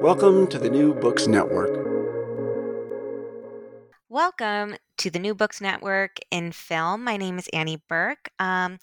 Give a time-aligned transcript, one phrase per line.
[0.00, 1.70] Welcome to the New Books Network.
[4.08, 7.02] Welcome to the New Books Network in film.
[7.02, 8.30] My name is Annie Burke.
[8.38, 8.78] Um,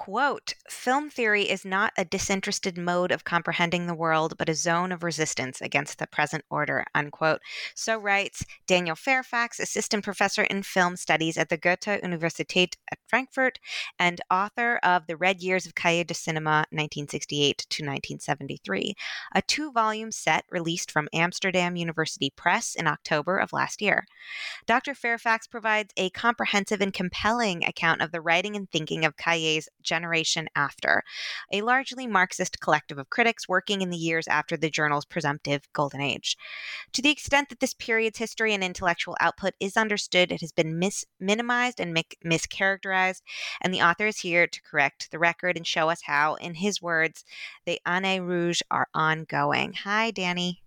[0.00, 4.92] quote film theory is not a disinterested mode of comprehending the world but a zone
[4.92, 7.42] of resistance against the present order unquote.
[7.74, 13.58] So writes daniel fairfax assistant professor in film studies at the goethe universität at frankfurt
[13.98, 18.94] and author of the red years of cahiers du cinema 1968 to 1973
[19.34, 24.06] a two-volume set released from amsterdam university press in october of last year.
[24.64, 29.68] Dr fairfax provides a comprehensive and compelling account of the writing and thinking of cahiers
[29.90, 31.02] generation after,
[31.52, 36.00] a largely Marxist collective of critics working in the years after the journal's presumptive golden
[36.00, 36.36] age.
[36.92, 40.78] To the extent that this period's history and intellectual output is understood, it has been
[40.78, 43.22] mis- minimized and mi- mischaracterized,
[43.60, 46.80] and the author is here to correct the record and show us how, in his
[46.80, 47.24] words,
[47.66, 49.72] the années rouges are ongoing.
[49.72, 50.62] Hi, Danny.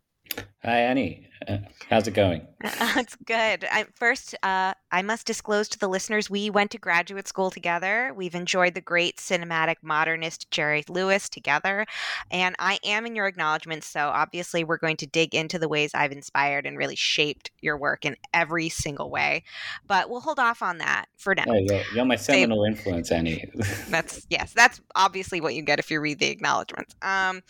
[0.63, 1.27] Hi, Annie.
[1.45, 1.57] Uh,
[1.89, 2.47] how's it going?
[2.63, 3.65] it's good.
[3.69, 8.13] I, first, uh, I must disclose to the listeners we went to graduate school together.
[8.15, 11.85] We've enjoyed the great cinematic modernist Jerry Lewis together.
[12.31, 13.87] And I am in your acknowledgments.
[13.87, 17.77] So obviously, we're going to dig into the ways I've inspired and really shaped your
[17.77, 19.43] work in every single way.
[19.85, 21.43] But we'll hold off on that for now.
[21.47, 22.77] Oh, you're, you're, my seminal Save.
[22.77, 23.49] influence, Annie.
[23.89, 26.95] that's, yes, that's obviously what you get if you read the acknowledgments.
[27.01, 27.41] Um,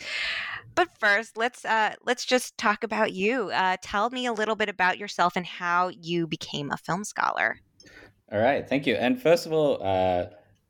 [0.75, 3.49] but first, let's uh, let's just talk about you.
[3.49, 7.59] Uh, tell me a little bit about yourself and how you became a film scholar.
[8.31, 8.95] All right, thank you.
[8.95, 10.27] And first of all, uh,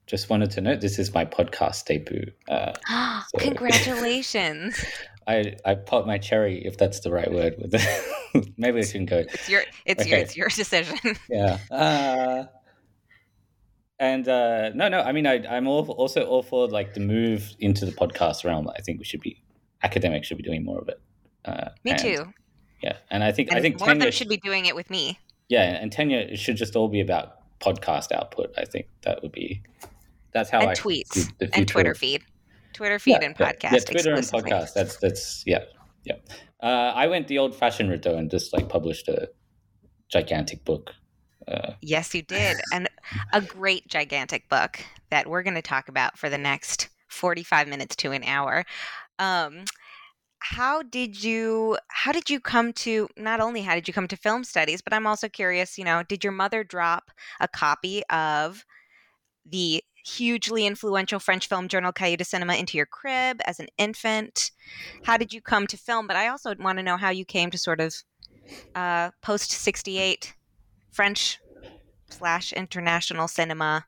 [0.07, 2.31] just wanted to note this is my podcast debut.
[2.47, 2.73] Uh,
[3.27, 4.83] so Congratulations!
[5.27, 7.55] I I popped my cherry, if that's the right word.
[7.59, 7.73] With
[8.57, 9.19] maybe I shouldn't go.
[9.19, 10.09] It's your it's okay.
[10.09, 11.15] your it's your decision.
[11.29, 11.59] yeah.
[11.71, 12.45] Uh,
[13.99, 14.99] and uh, no, no.
[14.99, 18.67] I mean, I, I'm all, also all for like the move into the podcast realm.
[18.75, 19.41] I think we should be
[19.83, 20.99] academics should be doing more of it.
[21.45, 22.33] Uh, me and, too.
[22.81, 24.89] Yeah, and I think and I think more of them should be doing it with
[24.89, 25.19] me.
[25.49, 28.53] Yeah, and tenure should just all be about podcast output.
[28.57, 29.61] I think that would be
[30.33, 32.23] that's how and I tweets and Twitter feed,
[32.73, 33.71] Twitter feed yeah, and podcast.
[33.71, 34.73] Yeah, Twitter and podcast.
[34.73, 35.63] That's that's yeah
[36.03, 36.15] yeah.
[36.61, 39.29] Uh, I went the old-fashioned route though and just like published a
[40.09, 40.91] gigantic book.
[41.47, 42.89] Uh, yes, you did, and
[43.33, 44.79] a great gigantic book
[45.09, 48.65] that we're going to talk about for the next forty-five minutes to an hour.
[49.19, 49.65] Um,
[50.43, 54.17] how did you how did you come to not only how did you come to
[54.17, 58.65] film studies but i'm also curious you know did your mother drop a copy of
[59.45, 64.51] the hugely influential french film journal cahiers du cinema into your crib as an infant?
[65.03, 66.07] How did you come to film?
[66.07, 67.95] But i also want to know how you came to sort of
[68.75, 70.33] uh, post 68
[70.91, 71.39] french
[72.09, 73.85] slash international cinema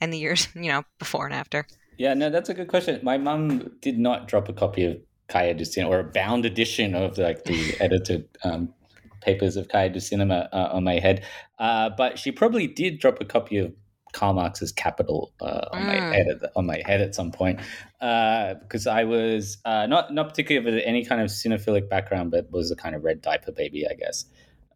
[0.00, 1.66] and the years you know before and after.
[1.98, 3.00] Yeah, no, that's a good question.
[3.02, 4.98] My mum did not drop a copy of
[5.28, 8.72] Cahiers du Cinema or a bound edition of like the edited um,
[9.20, 11.24] papers of Cahiers du Cinema uh, on my head,
[11.58, 13.72] uh, but she probably did drop a copy of
[14.12, 15.86] Karl Marx's Capital uh, on mm.
[15.86, 17.60] my head at, on my head at some point.
[17.98, 22.50] Because uh, I was uh, not not particularly of any kind of cinephilic background, but
[22.50, 24.24] was a kind of red diaper baby, I guess,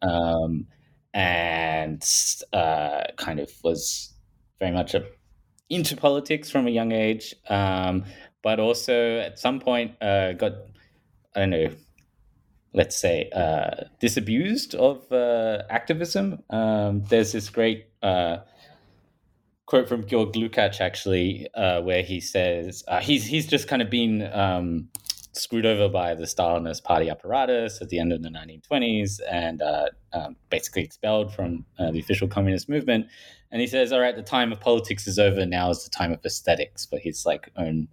[0.03, 0.67] um,
[1.15, 2.05] and
[2.53, 4.13] uh, kind of was
[4.59, 5.07] very much a
[5.71, 8.05] into politics from a young age, um,
[8.43, 10.53] but also at some point uh, got,
[11.35, 11.71] I don't know,
[12.73, 16.43] let's say, uh, disabused of uh, activism.
[16.51, 18.39] Um, there's this great uh,
[19.67, 23.91] quote from Georg Lukács, actually, uh, where he says uh, he's he's just kind of
[23.91, 24.89] been um,
[25.33, 29.63] screwed over by the Stalinist party apparatus at the end of the 1920s and
[30.13, 33.07] um, basically expelled from the official communist movement.
[33.53, 35.45] And he says, "All right, the time of politics is over.
[35.45, 37.89] Now is the time of aesthetics for his like own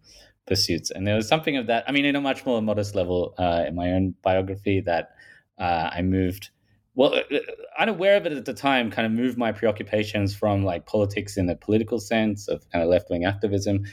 [0.47, 1.83] pursuits." And there was something of that.
[1.88, 5.11] I mean, in a much more modest level, uh, in my own biography, that
[5.59, 6.49] uh, I moved.
[6.95, 7.39] Well, uh, uh,
[7.77, 11.45] unaware of it at the time, kind of moved my preoccupations from like politics in
[11.45, 13.83] the political sense of kind of left wing activism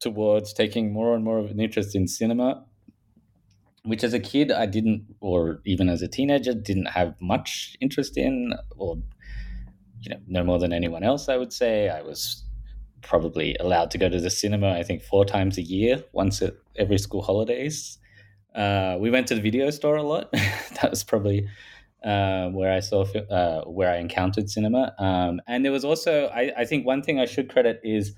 [0.00, 2.64] towards taking more and more of an interest in cinema
[3.84, 8.16] which as a kid I didn't, or even as a teenager, didn't have much interest
[8.16, 8.96] in, or
[10.00, 11.28] you know, no more than anyone else.
[11.28, 12.44] I would say I was
[13.02, 14.72] probably allowed to go to the cinema.
[14.72, 17.98] I think four times a year, once at every school holidays.
[18.54, 20.30] Uh, we went to the video store a lot.
[20.32, 21.48] that was probably
[22.04, 24.94] uh, where I saw uh, where I encountered cinema.
[24.98, 28.14] Um, and there was also, I, I think, one thing I should credit is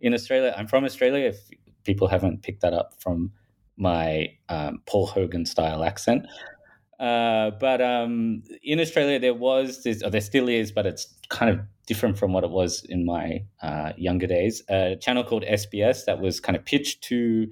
[0.00, 0.54] in Australia.
[0.56, 1.26] I'm from Australia.
[1.26, 1.38] If
[1.84, 3.32] people haven't picked that up from
[3.76, 6.26] my um, Paul Hogan style accent.
[6.98, 11.50] Uh, but um, in Australia, there was this, or there still is, but it's kind
[11.50, 14.62] of different from what it was in my uh, younger days.
[14.68, 17.48] A channel called SBS that was kind of pitched to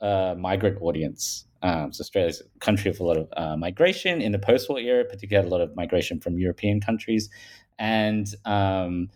[0.00, 1.44] a migrant audience.
[1.62, 5.04] Um, so Australia's a country of a lot of uh, migration in the post-war era,
[5.04, 7.30] particularly a lot of migration from European countries,
[7.78, 9.08] and um,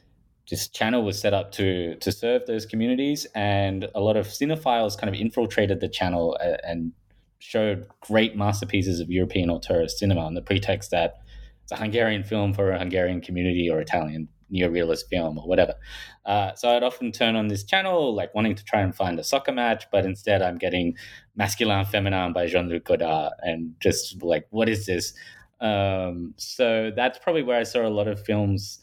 [0.49, 4.99] this channel was set up to to serve those communities, and a lot of cinephiles
[4.99, 6.93] kind of infiltrated the channel and, and
[7.39, 11.19] showed great masterpieces of European auteur cinema on the pretext that
[11.63, 15.75] it's a Hungarian film for a Hungarian community or Italian neorealist film or whatever.
[16.25, 19.25] Uh, so I'd often turn on this channel, like wanting to try and find a
[19.25, 20.97] soccer match, but instead I'm getting
[21.37, 25.15] Masculin Feminin by Jean Luc Godard, and just like, what is this?
[25.61, 28.81] Um, so that's probably where I saw a lot of films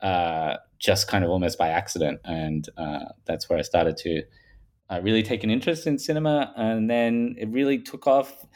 [0.00, 2.20] uh, just kind of almost by accident.
[2.24, 4.22] And uh, that's where I started to
[4.90, 6.52] uh, really take an interest in cinema.
[6.56, 8.46] And then it really took off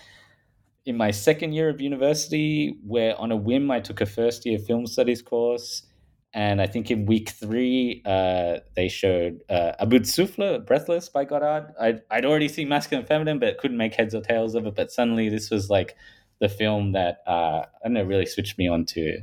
[0.84, 4.58] in my second year of university, where on a whim I took a first year
[4.58, 5.84] film studies course.
[6.34, 11.10] And I think in week three, uh, they showed uh, A Bout de Souffle, Breathless
[11.10, 11.74] by Godard.
[11.78, 14.74] I'd, I'd already seen Masculine and Feminine, but couldn't make heads or tails of it.
[14.74, 15.94] But suddenly this was like
[16.40, 19.18] the film that, uh, I don't know, really switched me on to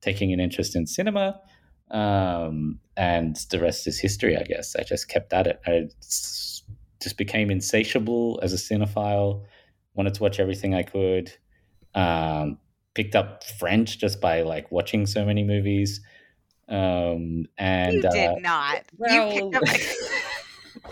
[0.00, 1.40] taking an interest in cinema.
[1.90, 4.74] Um, and the rest is history, I guess.
[4.76, 5.60] I just kept at it.
[5.66, 9.44] I just became insatiable as a cinephile,
[9.94, 11.32] wanted to watch everything I could.
[11.94, 12.58] Um,
[12.94, 16.00] picked up French just by like watching so many movies.
[16.68, 18.82] Um, and you did uh, not.
[18.96, 19.56] Well, you picked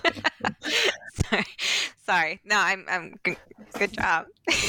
[0.05, 0.55] up.
[1.31, 1.45] sorry,
[2.07, 2.41] sorry.
[2.45, 2.85] No, I'm.
[2.89, 3.15] I'm.
[3.23, 3.37] Good,
[3.79, 4.27] good job.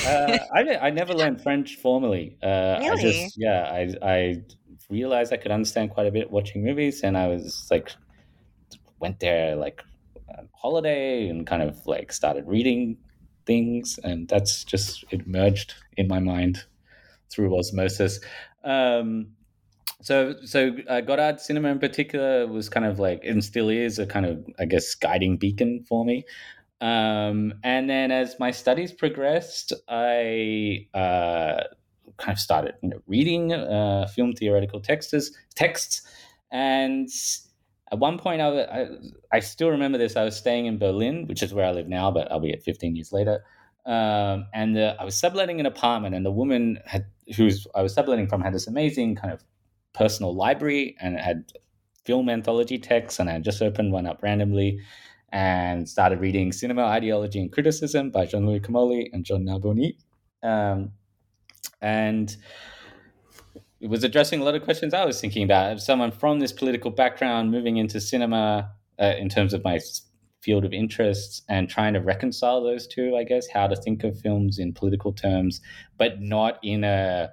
[0.07, 2.37] uh, I I never learned French formally.
[2.41, 2.89] Uh, really?
[2.89, 3.69] I just yeah.
[3.71, 4.43] I I
[4.89, 7.91] realized I could understand quite a bit watching movies, and I was like,
[8.99, 9.83] went there like
[10.37, 12.97] on holiday and kind of like started reading
[13.45, 16.65] things, and that's just it merged in my mind
[17.29, 18.19] through osmosis.
[18.63, 19.27] Um,
[20.01, 24.05] so, so uh, Godard cinema in particular was kind of like, and still is a
[24.05, 26.25] kind of, I guess, guiding beacon for me.
[26.81, 31.63] Um, and then as my studies progressed, I uh,
[32.17, 36.01] kind of started you know, reading uh, film theoretical texts, texts,
[36.51, 37.09] and
[37.91, 38.87] at one point, I, I,
[39.31, 40.15] I still remember this.
[40.15, 42.63] I was staying in Berlin, which is where I live now, but I'll be at
[42.63, 43.43] 15 years later.
[43.85, 47.05] Um, and uh, I was subletting an apartment, and the woman had,
[47.35, 49.43] who's I was subletting from had this amazing kind of
[49.95, 51.51] personal library, and it had
[52.05, 53.19] film anthology texts.
[53.19, 54.79] And I just opened one up randomly
[55.31, 59.95] and started reading Cinema, Ideology, and Criticism by Jean-Louis Comolli and John Narboni.
[60.43, 60.91] Um,
[61.81, 62.35] and
[63.81, 65.81] it was addressing a lot of questions I was thinking about.
[65.81, 69.79] Someone from this political background moving into cinema uh, in terms of my
[70.41, 74.19] field of interests and trying to reconcile those two, I guess, how to think of
[74.19, 75.59] films in political terms,
[75.97, 77.31] but not in a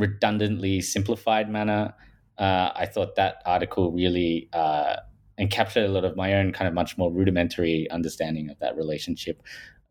[0.00, 1.94] redundantly simplified manner.
[2.38, 4.96] Uh, I thought that article really uh,
[5.38, 9.42] encapsulated a lot of my own kind of much more rudimentary understanding of that relationship.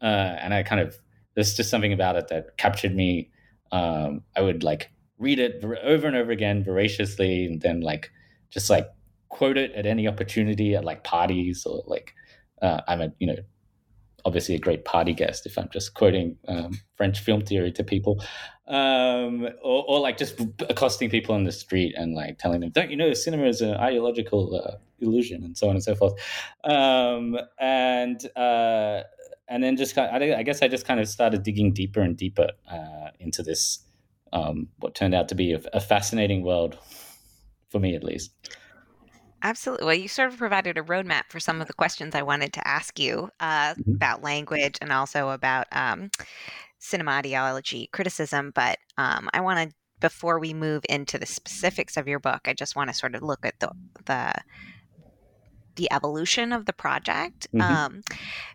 [0.02, 0.98] Uh, and I kind of,
[1.36, 3.30] there's just something about it that captured me
[3.72, 8.12] um, I would like read it over and over again voraciously, and then like
[8.50, 8.90] just like
[9.30, 12.14] quote it at any opportunity at like parties or like
[12.62, 13.38] uh, I'm a you know
[14.26, 18.24] obviously a great party guest if I'm just quoting um, French film theory to people,
[18.68, 22.92] um, or, or, like just accosting people on the street and like telling them, "Don't
[22.92, 26.14] you know cinema is an ideological uh, illusion?" and so on and so forth.
[26.64, 29.04] Um, and uh,
[29.50, 32.16] and then just kind of, I, guess I just kind of started digging deeper and
[32.16, 33.80] deeper uh, into this,
[34.32, 36.78] um, what turned out to be a, a, fascinating world
[37.70, 38.32] for me, at least.
[39.42, 39.86] Absolutely.
[39.86, 42.68] Well, you sort of provided a roadmap for some of the questions I wanted to
[42.68, 43.94] ask you uh, mm-hmm.
[43.94, 46.10] about language and also about um,
[46.80, 48.52] cinema ideology criticism.
[48.54, 52.54] But um, I want to, before we move into the specifics of your book, I
[52.54, 53.72] just want to sort of look at the
[54.06, 54.34] the
[55.76, 57.62] the evolution of the project, mm-hmm.
[57.62, 58.02] um,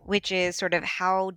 [0.05, 1.33] which is sort of how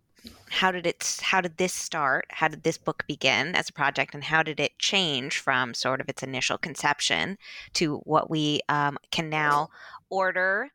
[0.49, 2.25] how did it how did this start?
[2.29, 5.99] How did this book begin as a project and how did it change from sort
[6.01, 7.37] of its initial conception
[7.73, 9.69] to what we um, can now
[10.09, 10.69] order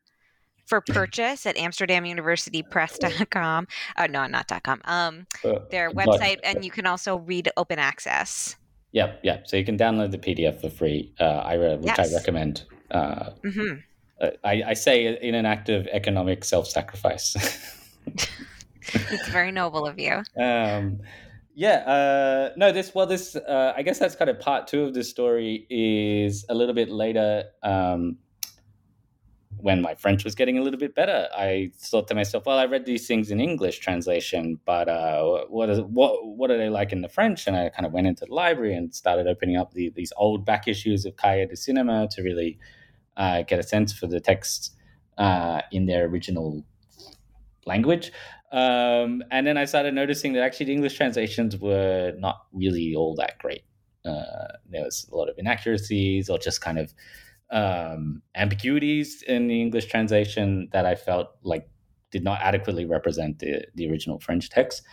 [0.65, 3.67] for purchase at amsterdamuniversitypress.com
[3.97, 8.55] oh no not .com um, uh, their website and you can also read open access.
[8.91, 11.99] Yep yep so you can download the pdf for free uh, I, which yes.
[11.99, 13.79] i recommend uh, mm-hmm.
[14.21, 17.35] Uh, I, I say in an act of economic self-sacrifice
[19.11, 20.21] it's very noble of you.
[20.37, 20.99] Um,
[21.55, 24.93] yeah, uh, no, this, well, this, uh, I guess that's kind of part two of
[24.93, 27.45] the story is a little bit later.
[27.61, 28.17] Um,
[29.57, 32.65] when my French was getting a little bit better, I thought to myself, well, I
[32.65, 36.91] read these things in English translation, but uh, what is what what are they like
[36.91, 37.47] in the French?
[37.47, 40.45] And I kind of went into the library and started opening up the, these old
[40.45, 42.59] back issues of Cahiers de Cinema to really
[43.15, 44.75] uh, get a sense for the text
[45.17, 46.65] uh, in their original
[47.65, 48.11] language.
[48.53, 53.15] Um, and then I started noticing that actually the English translations were not really all
[53.15, 53.63] that great.
[54.05, 56.93] Uh, there was a lot of inaccuracies or just kind of
[57.51, 61.67] um, ambiguities in the English translation that I felt like
[62.11, 64.83] did not adequately represent the, the original French text.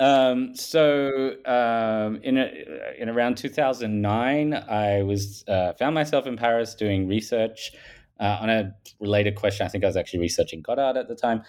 [0.00, 2.50] Um, so um, in a,
[2.98, 7.72] in around 2009, I was uh, found myself in Paris doing research
[8.20, 9.66] uh, on a related question.
[9.66, 11.42] I think I was actually researching Godard at the time,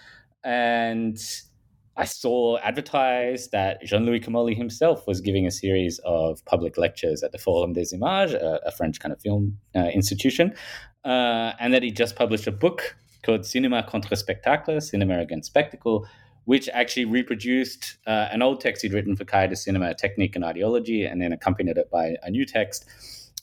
[0.44, 1.18] and
[1.96, 7.22] I saw advertised that Jean Louis Comolli himself was giving a series of public lectures
[7.22, 10.54] at the Forum des Images, a, a French kind of film uh, institution,
[11.04, 16.06] uh, and that he just published a book called Cinema contre Spectacle, Cinema Against Spectacle,
[16.44, 21.04] which actually reproduced uh, an old text he'd written for du Cinema, Technique and Ideology,
[21.04, 22.86] and then accompanied it by a new text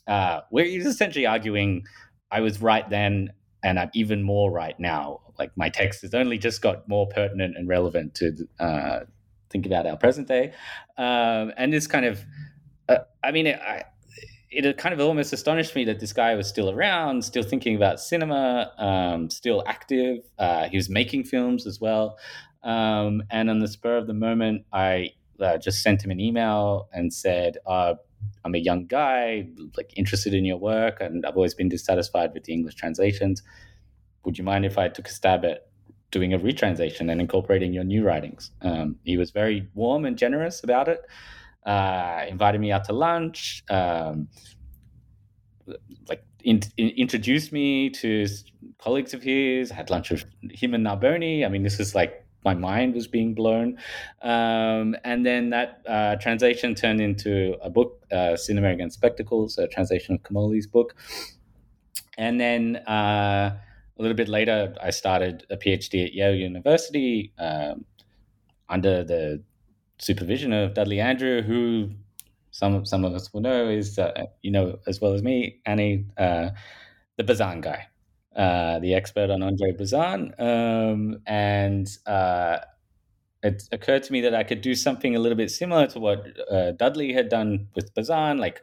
[0.07, 1.83] uh, where he's essentially arguing
[2.31, 3.31] I was right then
[3.63, 7.55] and I'm even more right now like my text has only just got more pertinent
[7.57, 8.99] and relevant to uh,
[9.49, 10.53] think about our present day.
[10.97, 12.23] Um, and this kind of,
[12.89, 13.83] uh, I mean, it, I,
[14.49, 17.99] it kind of almost astonished me that this guy was still around, still thinking about
[17.99, 20.19] cinema, um, still active.
[20.39, 22.17] Uh, he was making films as well.
[22.63, 26.89] Um, and on the spur of the moment, I uh, just sent him an email
[26.91, 27.95] and said, uh,
[28.45, 32.45] I'm a young guy, like interested in your work, and I've always been dissatisfied with
[32.45, 33.43] the English translations
[34.27, 35.69] would you mind if I took a stab at
[36.11, 38.51] doing a retranslation and incorporating your new writings?
[38.61, 40.99] Um, he was very warm and generous about it.
[41.65, 44.27] Uh, invited me out to lunch, um,
[46.09, 48.27] like in, in, introduced me to
[48.79, 49.71] colleagues of his.
[49.71, 51.45] Had lunch with him and Narboni.
[51.45, 53.77] I mean, this is like my mind was being blown.
[54.21, 59.67] Um, and then that uh, translation turned into a book, uh, Cinema Against Spectacles, a
[59.67, 60.95] translation of Comolli's book.
[62.17, 63.57] And then uh,
[63.97, 67.85] a little bit later, I started a PhD at Yale University um,
[68.69, 69.43] under the
[69.99, 71.91] supervision of Dudley Andrew, who
[72.51, 76.05] some some of us will know is uh, you know as well as me, Annie,
[76.17, 76.49] uh,
[77.17, 77.87] the Bazin guy,
[78.37, 82.59] uh, the expert on Andre Bazin, um, and uh,
[83.43, 86.25] it occurred to me that I could do something a little bit similar to what
[86.51, 88.61] uh, Dudley had done with Bazin, like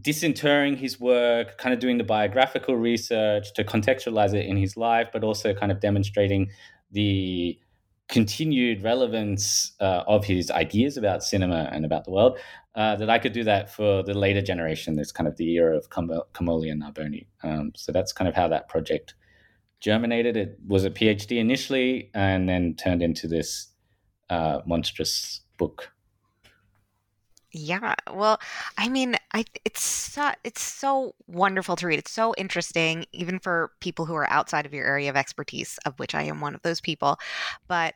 [0.00, 5.08] disinterring his work, kind of doing the biographical research to contextualize it in his life,
[5.12, 6.50] but also kind of demonstrating
[6.90, 7.58] the
[8.08, 12.38] continued relevance uh, of his ideas about cinema and about the world,
[12.74, 14.96] uh, that I could do that for the later generation.
[14.96, 17.26] That's kind of the era of Comolli and Narboni.
[17.42, 19.14] Um, so that's kind of how that project
[19.80, 20.36] germinated.
[20.36, 23.68] It was a PhD initially and then turned into this
[24.30, 25.93] uh, monstrous book.
[27.56, 27.94] Yeah.
[28.12, 28.40] Well,
[28.76, 32.00] I mean, I it's so, it's so wonderful to read.
[32.00, 35.96] It's so interesting even for people who are outside of your area of expertise, of
[36.00, 37.16] which I am one of those people.
[37.68, 37.94] But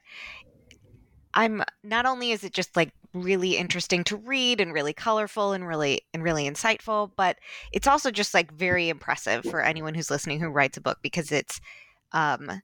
[1.35, 5.67] I'm not only is it just like really interesting to read and really colorful and
[5.67, 7.38] really and really insightful, but
[7.73, 11.31] it's also just like very impressive for anyone who's listening who writes a book because
[11.33, 11.61] it's
[12.12, 12.62] um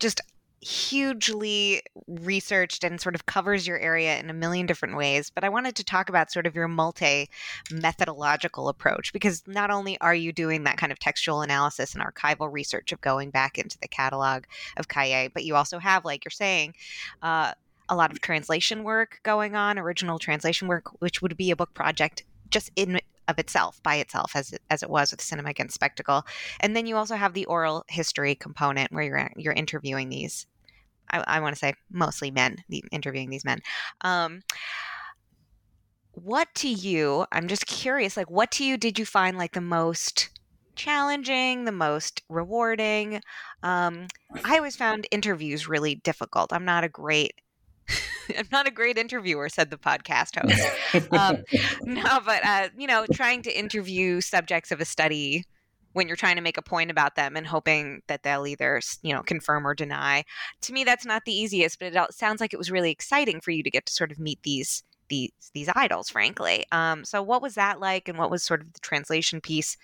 [0.00, 0.20] just
[0.62, 5.28] hugely researched and sort of covers your area in a million different ways.
[5.28, 7.28] But I wanted to talk about sort of your multi
[7.70, 12.50] methodological approach because not only are you doing that kind of textual analysis and archival
[12.50, 14.44] research of going back into the catalog
[14.76, 16.74] of Cahiers, but you also have, like you're saying,
[17.22, 17.52] uh,
[17.88, 21.74] a lot of translation work going on, original translation work, which would be a book
[21.74, 26.24] project just in of itself by itself as as it was with cinema against spectacle
[26.58, 30.46] and then you also have the oral history component where you're you're interviewing these
[31.12, 33.60] i, I want to say mostly men the, interviewing these men.
[34.02, 34.42] Um,
[36.14, 39.62] what to you i'm just curious like what to you did you find like the
[39.62, 40.28] most
[40.74, 43.20] challenging the most rewarding?
[43.62, 44.06] Um,
[44.44, 46.52] i always found interviews really difficult.
[46.52, 47.32] I'm not a great
[48.38, 51.10] I'm not a great interviewer, said the podcast host.
[51.12, 51.42] um,
[51.82, 55.44] no, but uh, you know, trying to interview subjects of a study
[55.92, 59.12] when you're trying to make a point about them and hoping that they'll either you
[59.12, 60.24] know confirm or deny.
[60.62, 63.50] To me, that's not the easiest, but it sounds like it was really exciting for
[63.50, 66.64] you to get to sort of meet these these these idols, frankly.
[66.72, 69.76] Um, so, what was that like, and what was sort of the translation piece,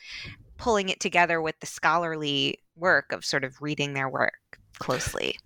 [0.57, 5.39] pulling it together with the scholarly work of sort of reading their work closely?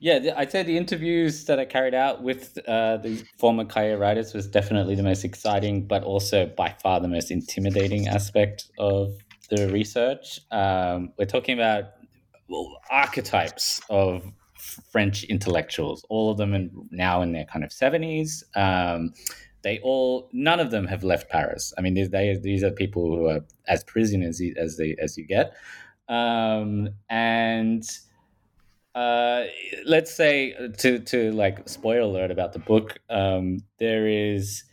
[0.00, 4.34] Yeah, I'd say the interviews that I carried out with uh, the former Cahiers writers
[4.34, 9.14] was definitely the most exciting, but also by far the most intimidating aspect of
[9.54, 10.40] the research.
[10.50, 11.92] Um, we're talking about
[12.48, 14.24] well, archetypes of
[14.90, 18.44] French intellectuals, all of them in, now in their kind of 70s.
[18.56, 19.12] Um,
[19.62, 21.72] they all, none of them have left Paris.
[21.76, 25.54] I mean, they, these are people who are as prisoners as, they, as you get.
[26.08, 27.84] Um, and
[28.94, 29.44] uh,
[29.86, 34.64] let's say to to like spoiler alert about the book, um, there is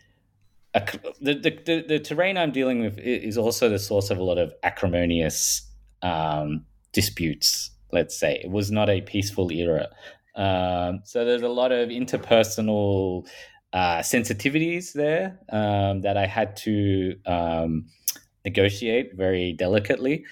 [0.73, 0.81] a,
[1.21, 1.33] the,
[1.65, 5.67] the, the terrain I'm dealing with is also the source of a lot of acrimonious
[6.01, 7.71] um, disputes.
[7.91, 9.87] Let's say it was not a peaceful era,
[10.35, 13.27] um, so there's a lot of interpersonal
[13.73, 17.87] uh, sensitivities there um, that I had to um,
[18.45, 20.23] negotiate very delicately.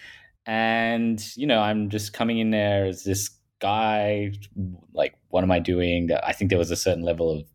[0.46, 4.32] And you know, I'm just coming in there as this guy?
[4.94, 6.10] Like, what am I doing?
[6.24, 7.46] I think there was a certain level of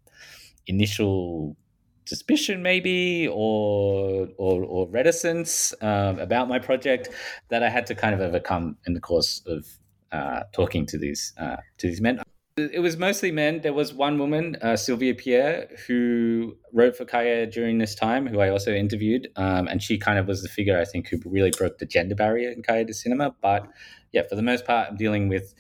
[0.66, 1.56] initial
[2.04, 7.08] suspicion, maybe, or or, or reticence um, about my project
[7.48, 9.66] that I had to kind of overcome in the course of
[10.12, 12.20] uh, talking to these uh, to these men.
[12.58, 13.62] It was mostly men.
[13.62, 18.40] There was one woman, uh, Sylvie Pierre, who wrote for Cahiers during this time, who
[18.40, 21.50] I also interviewed, um, and she kind of was the figure I think who really
[21.50, 23.34] broke the gender barrier in Cahiers du Cinema.
[23.40, 23.68] But
[24.12, 25.54] yeah, for the most part, I'm dealing with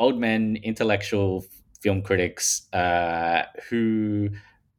[0.00, 1.44] old men, intellectual
[1.80, 4.30] film critics uh, who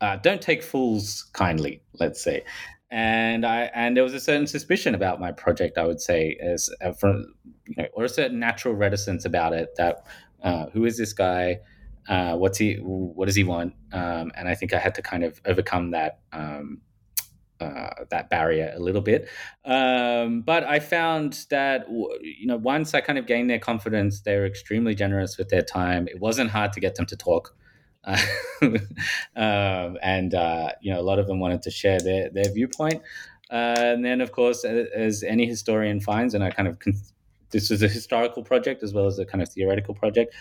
[0.06, 2.44] uh, don't take fools kindly, let's say.
[2.92, 6.70] And I and there was a certain suspicion about my project, I would say, as
[6.82, 7.34] uh, from
[7.66, 9.70] you know, or a certain natural reticence about it.
[9.78, 10.06] That
[10.44, 11.60] uh, who is this guy?
[12.08, 12.76] Uh, what's he?
[12.76, 13.74] What does he want?
[13.92, 16.82] Um, and I think I had to kind of overcome that um,
[17.60, 19.28] uh, that barrier a little bit.
[19.66, 24.36] Um, but I found that you know once I kind of gained their confidence, they
[24.38, 26.08] were extremely generous with their time.
[26.08, 27.56] It wasn't hard to get them to talk.
[29.38, 33.02] Um, and uh, you know a lot of them wanted to share their their viewpoint.
[33.50, 36.96] Uh, and then, of course, as any historian finds, and I kind of con-
[37.52, 40.34] this was a historical project as well as a kind of theoretical project.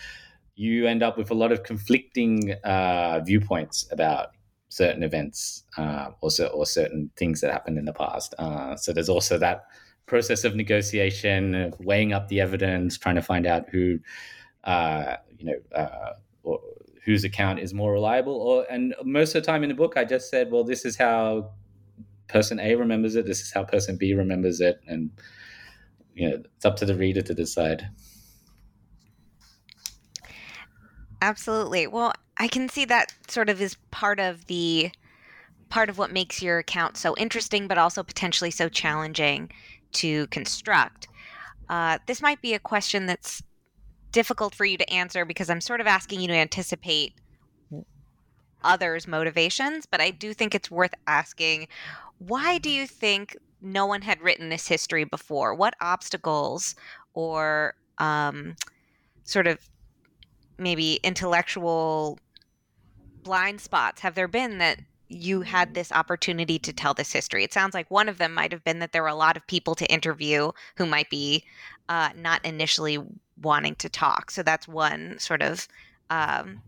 [0.55, 4.29] You end up with a lot of conflicting uh, viewpoints about
[4.69, 8.33] certain events uh, or, or certain things that happened in the past.
[8.39, 9.65] Uh, so there's also that
[10.07, 13.99] process of negotiation, weighing up the evidence, trying to find out who,
[14.63, 16.59] uh, you know, or
[17.05, 18.35] whose account is more reliable.
[18.35, 20.97] Or and most of the time in the book, I just said, well, this is
[20.97, 21.51] how
[22.27, 23.25] person A remembers it.
[23.25, 25.11] This is how person B remembers it, and
[26.15, 27.87] you know, it's up to the reader to decide.
[31.21, 31.87] Absolutely.
[31.87, 34.91] Well, I can see that sort of is part of the
[35.69, 39.51] part of what makes your account so interesting, but also potentially so challenging
[39.93, 41.07] to construct.
[41.69, 43.41] Uh, this might be a question that's
[44.15, 47.15] difficult for you to answer because I'm sort of asking you to anticipate
[48.63, 51.67] others' motivations, but I do think it's worth asking
[52.19, 55.53] why do you think no one had written this history before?
[55.53, 56.75] What obstacles
[57.13, 58.55] or um,
[59.25, 59.59] sort of
[60.57, 62.17] maybe intellectual
[63.23, 67.43] blind spots have there been that you had this opportunity to tell this history?
[67.43, 69.45] It sounds like one of them might have been that there were a lot of
[69.45, 71.43] people to interview who might be
[71.89, 72.97] uh, not initially
[73.41, 74.31] wanting to talk.
[74.31, 75.67] So that's one sort of
[76.09, 76.61] um,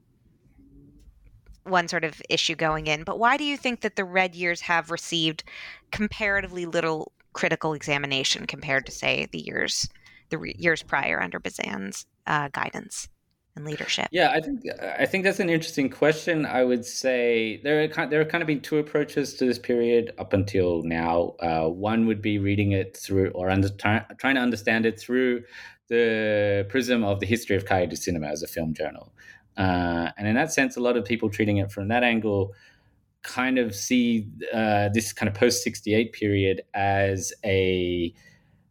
[1.64, 3.04] one sort of issue going in.
[3.04, 5.44] But why do you think that the red years have received
[5.92, 9.88] comparatively little critical examination compared to, say, the years
[10.30, 13.10] the re- years prior under Bazin's uh, guidance?
[13.58, 14.08] and leadership?
[14.12, 16.46] Yeah, I think I think that's an interesting question.
[16.46, 19.60] I would say there are kind, there have kind of been two approaches to this
[19.60, 21.36] period up until now.
[21.42, 25.44] Uh, one would be reading it through or under, trying to understand it through
[25.88, 29.14] the prism of the history of du Cinema as a film journal.
[29.58, 32.54] Uh, and in that sense, a lot of people treating it from that angle
[33.24, 38.14] kind of see uh, this kind of post 68 period as a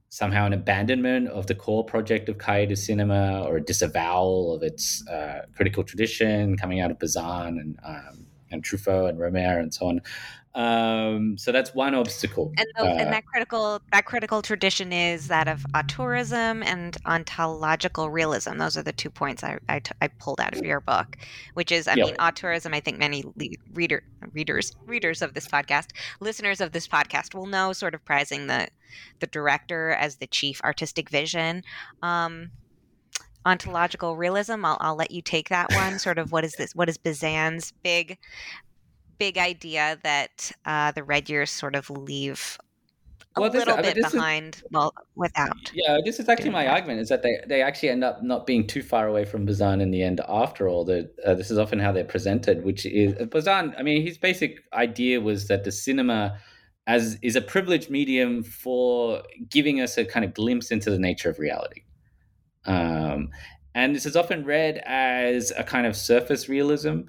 [0.08, 5.06] somehow an abandonment of the core project of du Cinema or a disavowal of its
[5.08, 9.86] uh, critical tradition coming out of Bazin and um, and Truffaut and Rohmer and so
[9.86, 10.00] on.
[10.56, 12.50] Um, so that's one obstacle.
[12.56, 18.08] And, the, uh, and that critical that critical tradition is that of auteurism and ontological
[18.08, 18.56] realism.
[18.56, 21.18] Those are the two points I, I, t- I pulled out of your book,
[21.52, 22.74] which is, I mean, auteurism.
[22.74, 25.88] I think many le- reader readers readers of this podcast,
[26.20, 28.68] listeners of this podcast, will know, sort of prizing the
[29.20, 31.64] the director as the chief artistic vision.
[32.02, 32.50] Um,
[33.44, 34.64] ontological realism.
[34.64, 35.98] I'll, I'll let you take that one.
[35.98, 36.74] sort of what is this?
[36.74, 38.18] What is Bazin's big
[39.18, 42.58] big idea that uh, the red years sort of leave
[43.36, 44.56] a well, little bit behind.
[44.56, 45.70] Is, well, without.
[45.74, 46.72] Yeah, this is actually my that.
[46.72, 49.80] argument: is that they they actually end up not being too far away from Bazin
[49.80, 50.20] in the end.
[50.28, 53.74] After all, that uh, this is often how they're presented, which is uh, Bazin.
[53.78, 56.38] I mean, his basic idea was that the cinema
[56.86, 61.28] as is a privileged medium for giving us a kind of glimpse into the nature
[61.28, 61.82] of reality.
[62.64, 63.30] Um,
[63.74, 67.00] and this is often read as a kind of surface realism,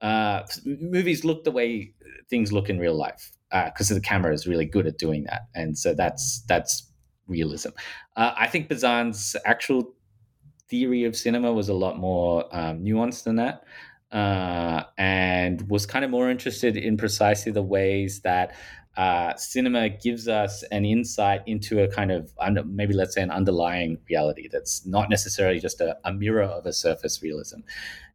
[0.00, 1.92] uh, movies look the way
[2.28, 5.42] things look in real life because uh, the camera is really good at doing that,
[5.54, 6.90] and so that's that's
[7.26, 7.70] realism.
[8.16, 9.94] Uh, I think Bazin's actual
[10.68, 13.64] theory of cinema was a lot more um, nuanced than that,
[14.12, 18.54] uh, and was kind of more interested in precisely the ways that
[18.96, 22.32] uh, cinema gives us an insight into a kind of
[22.66, 26.72] maybe let's say an underlying reality that's not necessarily just a, a mirror of a
[26.72, 27.60] surface realism.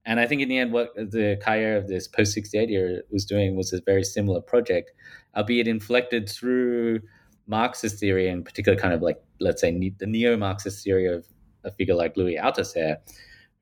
[0.05, 3.25] And I think in the end, what the Cahiers of this post 68 year was
[3.25, 4.91] doing was a very similar project,
[5.35, 7.01] albeit inflected through
[7.47, 11.25] Marxist theory, in particular, kind of like, let's say, the neo Marxist theory of
[11.63, 12.97] a figure like Louis Althusser,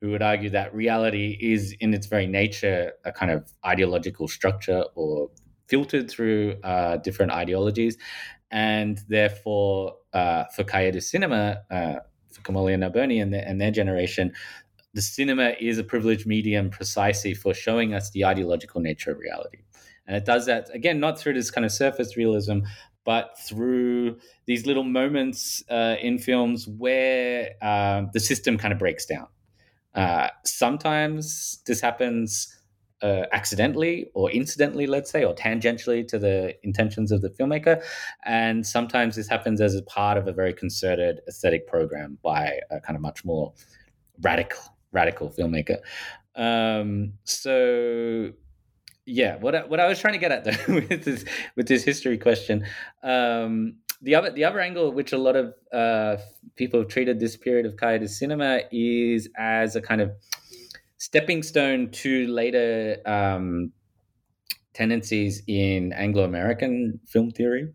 [0.00, 4.84] who would argue that reality is, in its very nature, a kind of ideological structure
[4.94, 5.30] or
[5.68, 7.98] filtered through uh, different ideologies.
[8.50, 11.96] And therefore, uh, for Cahiers du Cinema, uh,
[12.32, 14.32] for Comolli and Narboni and, and their generation,
[14.94, 19.58] the cinema is a privileged medium precisely for showing us the ideological nature of reality.
[20.06, 22.60] And it does that, again, not through this kind of surface realism,
[23.04, 29.06] but through these little moments uh, in films where uh, the system kind of breaks
[29.06, 29.28] down.
[29.94, 32.56] Uh, sometimes this happens
[33.02, 37.82] uh, accidentally or incidentally, let's say, or tangentially to the intentions of the filmmaker.
[38.24, 42.80] And sometimes this happens as a part of a very concerted aesthetic program by a
[42.80, 43.52] kind of much more
[44.20, 44.60] radical
[44.92, 45.78] radical filmmaker.
[46.36, 48.32] Um, so
[49.06, 51.24] yeah, what I, what I was trying to get at though with this
[51.56, 52.64] with this history question,
[53.02, 56.16] um, the other the other angle which a lot of uh,
[56.56, 60.12] people have treated this period of du Cinema is as a kind of
[60.98, 63.72] stepping stone to later um,
[64.74, 67.72] tendencies in Anglo American film theory,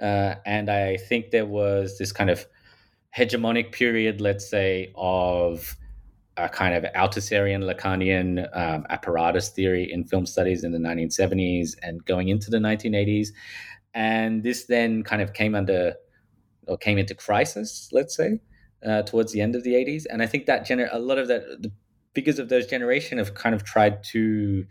[0.00, 2.46] uh, and I think there was this kind of
[3.16, 5.76] hegemonic period, let's say, of
[6.36, 12.04] a kind of Althusserian Lacanian um, apparatus theory in film studies in the 1970s and
[12.04, 13.28] going into the 1980s.
[13.94, 15.94] And this then kind of came under
[16.66, 18.40] or came into crisis, let's say,
[18.86, 20.04] uh, towards the end of the 80s.
[20.10, 21.72] And I think that gener- a lot of that, the
[22.14, 24.66] figures of those generation have kind of tried to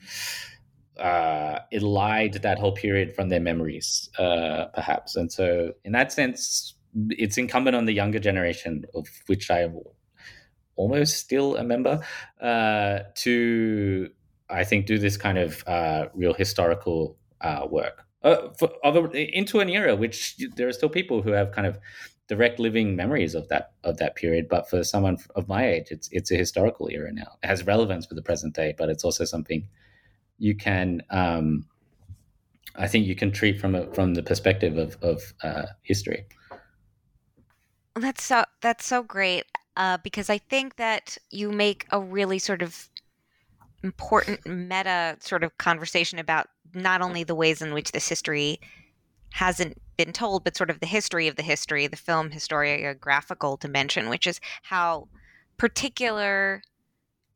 [0.99, 5.15] uh, elide that whole period from their memories, uh, perhaps.
[5.15, 6.75] And so, in that sense,
[7.09, 9.67] it's incumbent on the younger generation, of which I
[10.75, 12.01] almost still a member,
[12.41, 14.09] uh, to
[14.49, 18.69] I think do this kind of uh, real historical uh, work uh, for,
[19.13, 21.79] into an era which there are still people who have kind of
[22.27, 24.47] direct living memories of that of that period.
[24.49, 27.37] But for someone of my age, it's it's a historical era now.
[27.43, 29.67] It has relevance for the present day, but it's also something
[30.37, 31.03] you can.
[31.09, 31.67] Um,
[32.75, 36.25] I think you can treat from a, from the perspective of of uh, history.
[37.95, 39.45] That's so that's so great
[39.77, 42.89] uh, because I think that you make a really sort of
[43.83, 48.59] important meta sort of conversation about not only the ways in which this history
[49.31, 54.09] hasn't been told, but sort of the history of the history, the film historiographical dimension,
[54.09, 55.07] which is how
[55.57, 56.61] particular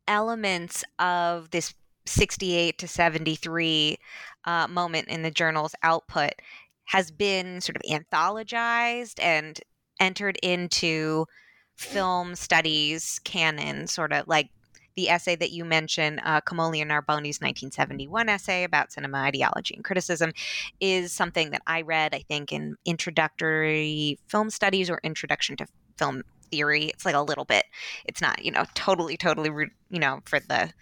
[0.08, 1.74] elements of this
[2.06, 3.98] 68 to 73
[4.46, 6.32] uh, moment in the journal's output
[6.86, 9.60] has been sort of anthologized and
[10.00, 11.26] entered into
[11.80, 14.50] film studies canon, sort of like
[14.98, 19.84] the essay that you mentioned, uh, Comolli and Narboni's 1971 essay about cinema ideology and
[19.84, 20.34] criticism,
[20.82, 26.24] is something that I read, I think, in introductory film studies or introduction to film
[26.52, 26.88] theory.
[26.88, 27.64] It's like a little bit,
[28.04, 29.50] it's not, you know, totally, totally,
[29.90, 30.74] you know, for the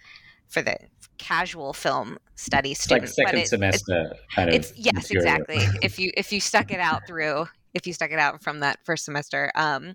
[0.48, 0.78] for the
[1.18, 3.28] casual film study it's like student.
[3.28, 4.54] second it, semester kind of.
[4.56, 5.42] It's yes, material.
[5.42, 5.78] exactly.
[5.80, 8.78] if you if you stuck it out through if you stuck it out from that
[8.84, 9.92] first semester, um,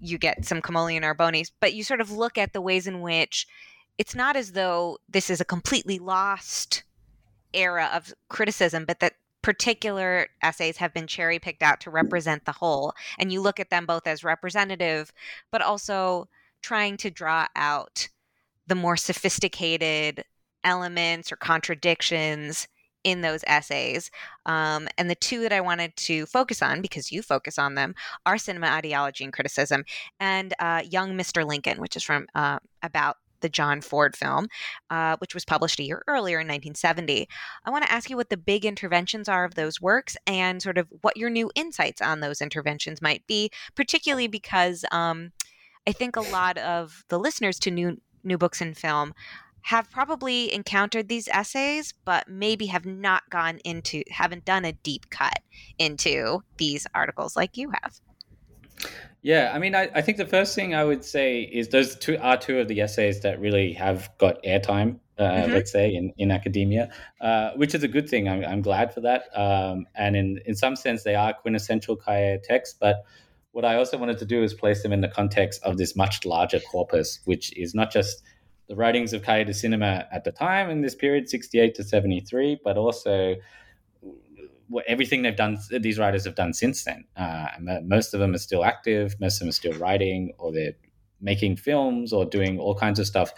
[0.00, 1.52] you get some Comolli and Narboni's.
[1.60, 3.46] But you sort of look at the ways in which
[3.98, 6.82] it's not as though this is a completely lost
[7.52, 12.52] era of criticism, but that particular essays have been cherry picked out to represent the
[12.52, 12.94] whole.
[13.18, 15.12] And you look at them both as representative,
[15.50, 16.28] but also
[16.62, 18.08] trying to draw out
[18.66, 20.24] the more sophisticated
[20.62, 22.68] elements or contradictions
[23.04, 24.10] in those essays.
[24.46, 27.94] Um, and the two that I wanted to focus on, because you focus on them,
[28.26, 29.84] are cinema ideology and criticism,
[30.18, 31.46] and uh, Young Mr.
[31.46, 34.48] Lincoln, which is from uh, about the John Ford film,
[34.90, 37.28] uh, which was published a year earlier in 1970.
[37.64, 40.78] I want to ask you what the big interventions are of those works and sort
[40.78, 45.32] of what your new insights on those interventions might be, particularly because um,
[45.86, 49.14] I think a lot of the listeners to new new books in film
[49.62, 55.10] have probably encountered these essays but maybe have not gone into haven't done a deep
[55.10, 55.40] cut
[55.78, 58.00] into these articles like you have
[59.22, 62.16] yeah, I mean, I, I think the first thing I would say is those two
[62.18, 65.52] are two of the essays that really have got airtime, uh, mm-hmm.
[65.52, 68.28] let's say, in, in academia, uh, which is a good thing.
[68.28, 69.24] I'm, I'm glad for that.
[69.34, 72.76] Um, and in, in some sense, they are quintessential Cahiers texts.
[72.80, 73.04] But
[73.52, 76.24] what I also wanted to do is place them in the context of this much
[76.24, 78.22] larger corpus, which is not just
[78.70, 82.60] the writings of Cahiers du Cinema at the time in this period, 68 to 73,
[82.62, 83.34] but also
[84.86, 87.04] everything they've done, these writers have done since then.
[87.16, 87.48] Uh,
[87.82, 90.76] most of them are still active, most of them are still writing, or they're
[91.20, 93.32] making films or doing all kinds of stuff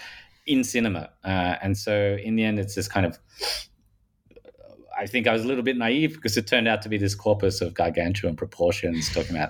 [0.46, 1.08] in cinema.
[1.24, 3.18] Uh, and so in the end, it's this kind of
[4.94, 7.14] I think I was a little bit naive because it turned out to be this
[7.14, 9.48] corpus of gargantuan proportions, talking about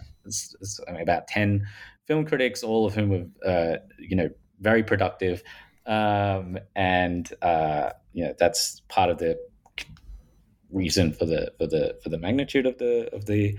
[1.00, 1.66] about ten
[2.06, 5.42] film critics, all of whom were, uh, you know, very productive,
[5.86, 9.38] um, and uh, you know that's part of the
[10.70, 13.56] reason for the for the for the magnitude of the of the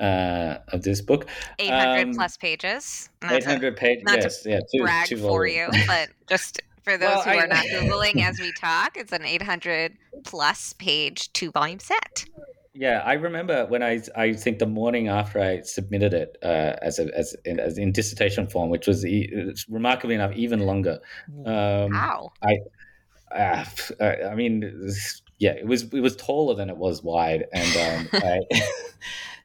[0.00, 1.28] uh, of this book.
[1.58, 3.08] 800 um, plus pages.
[3.30, 4.04] Eight hundred pages.
[4.06, 4.60] Yes, yeah.
[4.74, 8.22] Two, brag two for you, but just for those well, who I, are not googling
[8.22, 12.24] as we talk, it's an 800 plus page two volume set.
[12.74, 16.98] Yeah, I remember when I I think the morning after I submitted it uh, as
[16.98, 21.00] a, as in, as in dissertation form, which was e- remarkably enough even longer.
[21.44, 22.32] Um, wow.
[22.42, 22.58] I
[23.34, 23.64] uh,
[24.30, 24.90] I mean
[25.38, 28.40] yeah, it was it was taller than it was wide, and um, I,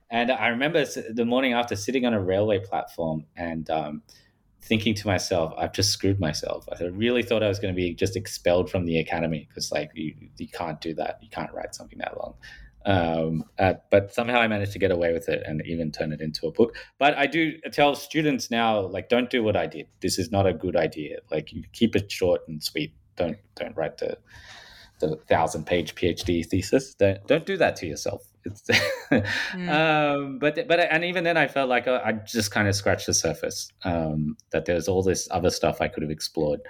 [0.10, 4.04] and I remember the morning after sitting on a railway platform and um,
[4.62, 6.68] thinking to myself, I've just screwed myself.
[6.72, 9.92] I really thought I was going to be just expelled from the academy because like
[9.96, 12.36] you you can't do that, you can't write something that long.
[12.88, 16.22] Um, uh, but somehow I managed to get away with it and even turn it
[16.22, 16.78] into a book.
[16.98, 19.88] But I do tell students now, like, don't do what I did.
[20.00, 21.18] This is not a good idea.
[21.30, 22.94] Like, you keep it short and sweet.
[23.18, 24.18] Don't don't write the
[25.00, 26.94] the thousand page PhD thesis.
[26.94, 28.24] Don't don't do that to yourself.
[28.46, 28.62] It's
[29.12, 29.70] mm.
[29.70, 33.08] um, but but and even then, I felt like I, I just kind of scratched
[33.08, 33.70] the surface.
[33.84, 36.62] Um, that there's all this other stuff I could have explored.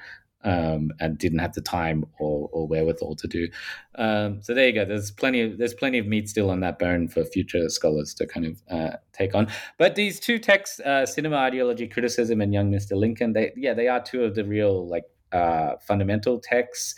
[0.44, 3.50] Um, and didn't have the time or, or wherewithal to do.
[3.96, 4.86] Um, so there you go.
[4.86, 8.28] There's plenty of there's plenty of meat still on that bone for future scholars to
[8.28, 9.48] kind of uh, take on.
[9.78, 12.96] But these two texts, uh, cinema ideology criticism and Young Mr.
[12.96, 16.96] Lincoln, they yeah they are two of the real like uh, fundamental texts.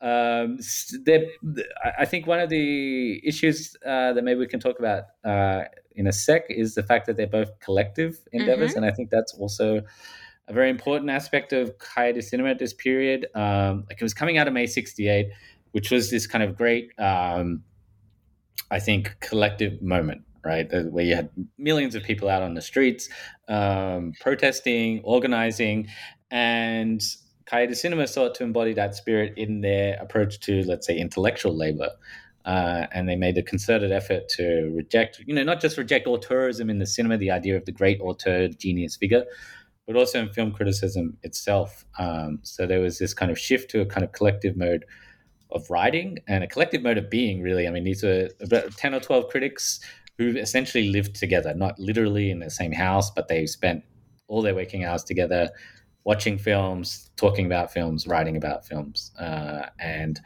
[0.00, 0.58] Um,
[1.98, 6.08] I think one of the issues uh, that maybe we can talk about uh, in
[6.08, 8.82] a sec is the fact that they're both collective endeavors, mm-hmm.
[8.82, 9.82] and I think that's also
[10.48, 13.26] a very important aspect of du Cinema at this period.
[13.34, 15.28] Um, like it was coming out of May '68,
[15.72, 17.62] which was this kind of great, um,
[18.70, 20.22] I think, collective moment.
[20.44, 23.08] Right, where you had millions of people out on the streets,
[23.46, 25.86] um, protesting, organizing,
[26.32, 27.00] and
[27.48, 31.90] du Cinema sought to embody that spirit in their approach to, let's say, intellectual labor.
[32.44, 36.68] Uh, and they made a concerted effort to reject, you know, not just reject auteurism
[36.68, 39.24] in the cinema, the idea of the great auteur genius figure,
[39.86, 41.84] but also in film criticism itself.
[41.98, 44.84] Um, so there was this kind of shift to a kind of collective mode
[45.50, 47.66] of writing and a collective mode of being, really.
[47.66, 49.80] I mean, these are about 10 or 12 critics
[50.18, 53.82] who essentially lived together, not literally in the same house, but they spent
[54.28, 55.50] all their waking hours together
[56.04, 60.20] watching films, talking about films, writing about films, uh, and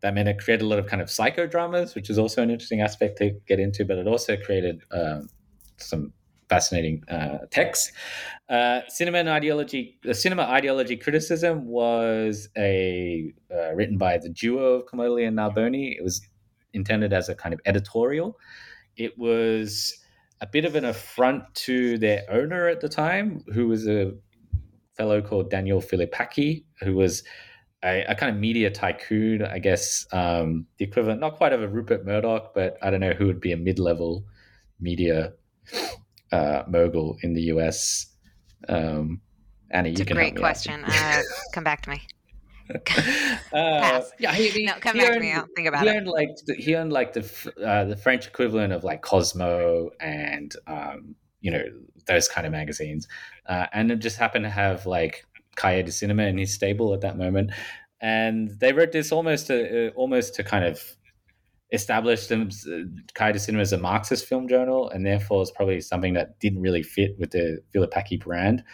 [0.00, 2.80] that meant it created a lot of kind of psychodramas, which is also an interesting
[2.80, 3.84] aspect to get into.
[3.84, 5.28] But it also created um,
[5.76, 6.12] some
[6.48, 7.92] fascinating uh, texts.
[8.48, 14.74] Uh, cinema and ideology, the cinema ideology criticism was a uh, written by the duo
[14.74, 15.96] of Comolli and Narboni.
[15.96, 16.22] It was
[16.72, 18.38] intended as a kind of editorial.
[18.96, 19.98] It was
[20.40, 24.12] a bit of an affront to their owner at the time, who was a
[24.96, 27.22] fellow called Daniel Filipacchi, who was
[27.84, 31.68] a, a, kind of media tycoon, I guess, um, the equivalent, not quite of a
[31.68, 34.24] Rupert Murdoch, but I don't know who would be a mid level
[34.80, 35.32] media
[36.32, 38.06] uh, mogul in the US.
[38.68, 39.20] Um,
[39.70, 40.84] Annie, it's you can great question.
[40.84, 41.22] Uh,
[41.54, 42.02] come back to me.
[43.52, 45.32] uh, yeah, he, he, no, come he back earned, to me.
[45.32, 45.96] I'll think about he it.
[45.96, 50.54] Earned like the, he earned like the uh, the French equivalent of like Cosmo and
[50.66, 51.62] um, you know
[52.06, 53.08] those kind of magazines,
[53.46, 55.24] uh, and it just happened to have like
[55.56, 57.52] Cahiers de Cinema in his stable at that moment,
[58.00, 60.82] and they wrote this almost to uh, almost to kind of
[61.70, 62.50] establish them
[63.14, 66.82] Cahiers Cinema as a Marxist film journal, and therefore it's probably something that didn't really
[66.82, 68.64] fit with the Villers brand.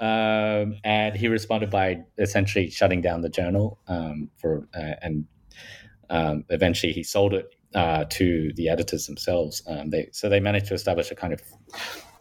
[0.00, 5.26] Um, and he responded by essentially shutting down the journal um, for uh, and
[6.10, 9.62] um, eventually he sold it uh, to the editors themselves.
[9.66, 11.40] Um, they so they managed to establish a kind of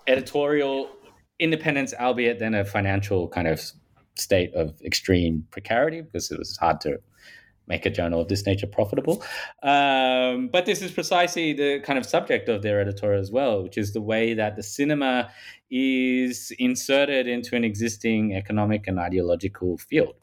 [0.07, 0.89] editorial
[1.39, 3.61] independence, albeit then a financial kind of
[4.15, 6.99] state of extreme precarity because it was hard to
[7.67, 9.23] make a journal of this nature profitable.
[9.63, 13.77] Um, but this is precisely the kind of subject of their editorial as well, which
[13.77, 15.31] is the way that the cinema
[15.69, 20.15] is inserted into an existing economic and ideological field.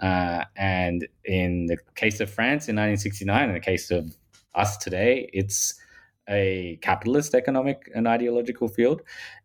[0.00, 4.16] Uh, and in the case of France in 1969, in the case of
[4.54, 5.74] us today, it's
[6.28, 9.02] a capitalist economic and ideological field.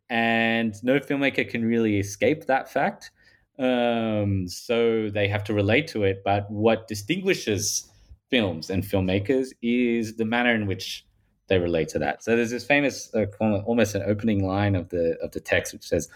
[0.10, 3.12] And no filmmaker can really escape that fact.
[3.60, 6.22] Um, so they have to relate to it.
[6.24, 7.92] But what distinguishes
[8.30, 11.06] films and filmmakers is the manner in which
[11.48, 12.24] they relate to that.
[12.24, 15.88] So there's this famous, uh, almost an opening line of the of the text, which
[15.88, 16.08] says,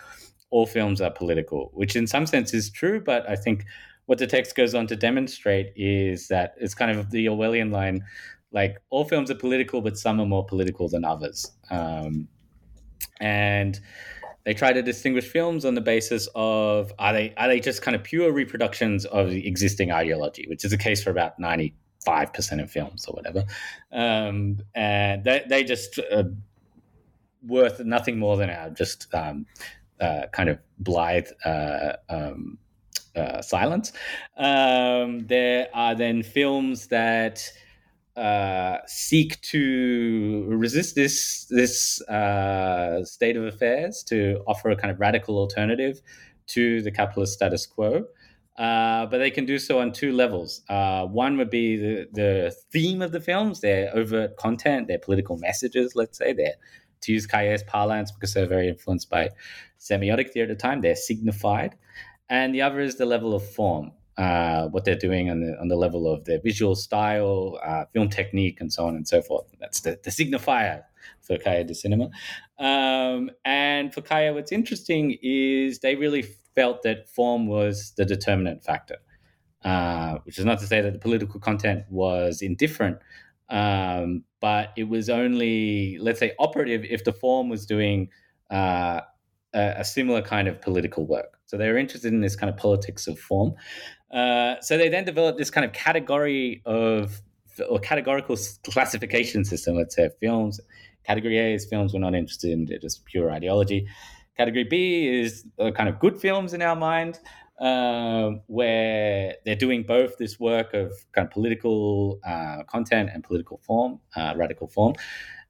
[0.52, 3.66] "All films are political," which in some sense is true, but I think
[4.06, 8.04] what the text goes on to demonstrate is that it's kind of the Orwellian line,
[8.52, 12.28] like all films are political, but some are more political than others, um,
[13.20, 13.80] and
[14.46, 17.96] they try to distinguish films on the basis of are they are they just kind
[17.96, 22.34] of pure reproductions of the existing ideology, which is the case for about ninety five
[22.34, 23.46] percent of films or whatever,
[23.92, 26.24] um, and they they just uh,
[27.46, 29.46] worth nothing more than our just um,
[30.00, 31.28] uh, kind of blithe.
[31.46, 32.58] Uh, um,
[33.16, 33.94] uh, silence.
[34.38, 37.48] Um, there are then films that
[38.16, 45.00] uh, seek to resist this this uh, state of affairs to offer a kind of
[45.00, 46.02] radical alternative
[46.48, 48.06] to the capitalist status quo.
[48.58, 50.62] Uh, but they can do so on two levels.
[50.70, 55.38] Uh, one would be the, the theme of the films, their overt content, their political
[55.38, 56.34] messages, let's say.
[56.34, 56.54] They're,
[57.02, 59.30] to use Cahiers' parlance, because they're very influenced by
[59.80, 61.76] semiotic theory at the time, they're signified.
[62.30, 65.68] And the other is the level of form uh, what they're doing on the on
[65.68, 69.46] the level of their visual style, uh, film technique, and so on and so forth.
[69.60, 70.84] That's the, the signifier
[71.22, 72.10] for Cahiers du Cinema.
[72.60, 76.24] Um, and for Cahiers, what's interesting is they really
[76.56, 78.98] felt that form was the determinant factor,
[79.64, 82.98] uh, which is not to say that the political content was indifferent,
[83.50, 88.10] um, but it was only, let's say, operative if the form was doing
[88.52, 89.02] uh,
[89.54, 91.40] a, a, similar kind of political work.
[91.46, 93.54] So they were interested in this kind of politics of form.
[94.14, 97.22] Uh, so they then developed this kind of category of
[97.70, 99.76] or categorical classification system.
[99.76, 100.60] Let's say films.
[101.04, 103.88] Category A is films we're not interested in; they're just pure ideology.
[104.38, 107.20] Category B is uh, kind of good films in our mind,
[107.60, 113.60] um, where they're doing both this work of kind of political uh, content and political
[113.66, 114.94] form, uh, radical form.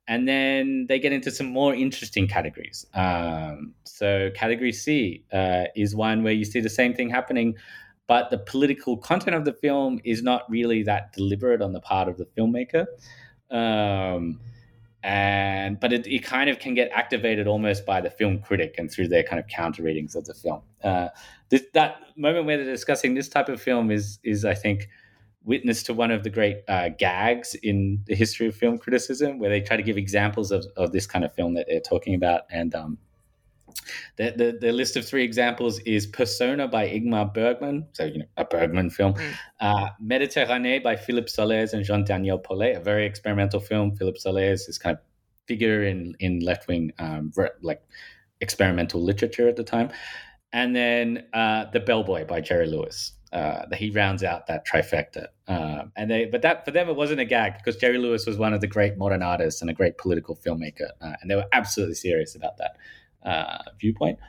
[0.08, 2.86] And then they get into some more interesting categories.
[2.93, 7.56] Um, so, category C uh, is one where you see the same thing happening,
[8.07, 12.07] but the political content of the film is not really that deliberate on the part
[12.07, 12.85] of the filmmaker.
[13.49, 14.39] Um,
[15.03, 18.89] and but it, it kind of can get activated almost by the film critic and
[18.89, 20.61] through their kind of counter readings of the film.
[20.81, 21.09] Uh,
[21.49, 24.87] this, that moment where they're discussing this type of film is is I think
[25.43, 29.49] witness to one of the great uh, gags in the history of film criticism, where
[29.49, 32.43] they try to give examples of, of this kind of film that they're talking about,
[32.49, 32.97] and um,
[34.17, 38.25] the, the, the, list of three examples is Persona by Ingmar Bergman, so you know
[38.37, 39.13] a Bergman film.
[39.13, 39.33] Mm.
[39.59, 43.95] Uh, Méditerranée by Philippe Sollers and Jean-Daniel Pollet, a very experimental film.
[43.95, 45.03] Philippe Sollers is kind of
[45.47, 47.81] figure in in left wing um, like
[48.41, 49.89] experimental literature at the time,
[50.51, 53.13] and then uh, The Bellboy by Jerry Lewis.
[53.34, 56.95] Uh, that he rounds out that trifecta, um, and they but that for them it
[56.95, 59.73] wasn't a gag because Jerry Lewis was one of the great modern artists and a
[59.73, 62.77] great political filmmaker, uh, and they were absolutely serious about that
[63.26, 64.19] uh, viewpoint.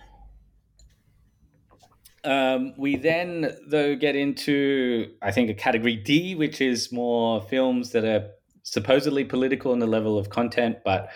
[2.25, 7.91] Um, we then, though, get into, I think, a category D, which is more films
[7.91, 8.31] that are
[8.63, 11.11] supposedly political in the level of content, but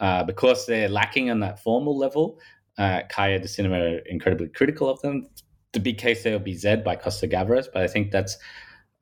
[0.00, 2.40] uh, because they're lacking on that formal level,
[2.76, 5.28] uh, Cahiers du Cinema are incredibly critical of them.
[5.72, 8.38] the big case there would be Z by Costa Gavras, but I think that's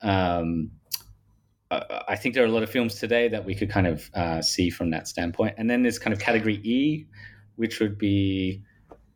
[0.01, 0.71] um,
[1.69, 4.41] I think there are a lot of films today that we could kind of uh,
[4.41, 5.55] see from that standpoint.
[5.57, 7.05] And then there's kind of category E,
[7.57, 8.61] which would be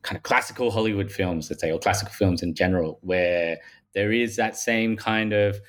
[0.04, 3.58] kind of classical Hollywood films, let's say, or classical films in general, where
[3.94, 5.60] there is that same kind of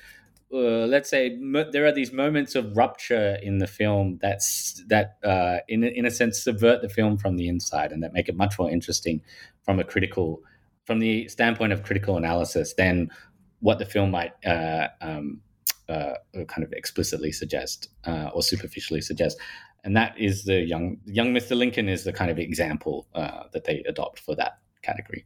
[0.53, 1.35] uh, let's say
[1.71, 6.11] there are these moments of rupture in the film that's that uh, in in a
[6.11, 9.19] sense subvert the film from the inside and that make it much more interesting
[9.63, 10.43] from a critical
[10.85, 13.09] from the standpoint of critical analysis than
[13.61, 15.41] what the film might uh, um,
[15.89, 16.13] uh,
[16.47, 19.39] kind of explicitly suggest uh, or superficially suggest.
[19.83, 21.57] And that is the young young Mr.
[21.57, 25.25] Lincoln is the kind of example uh, that they adopt for that category.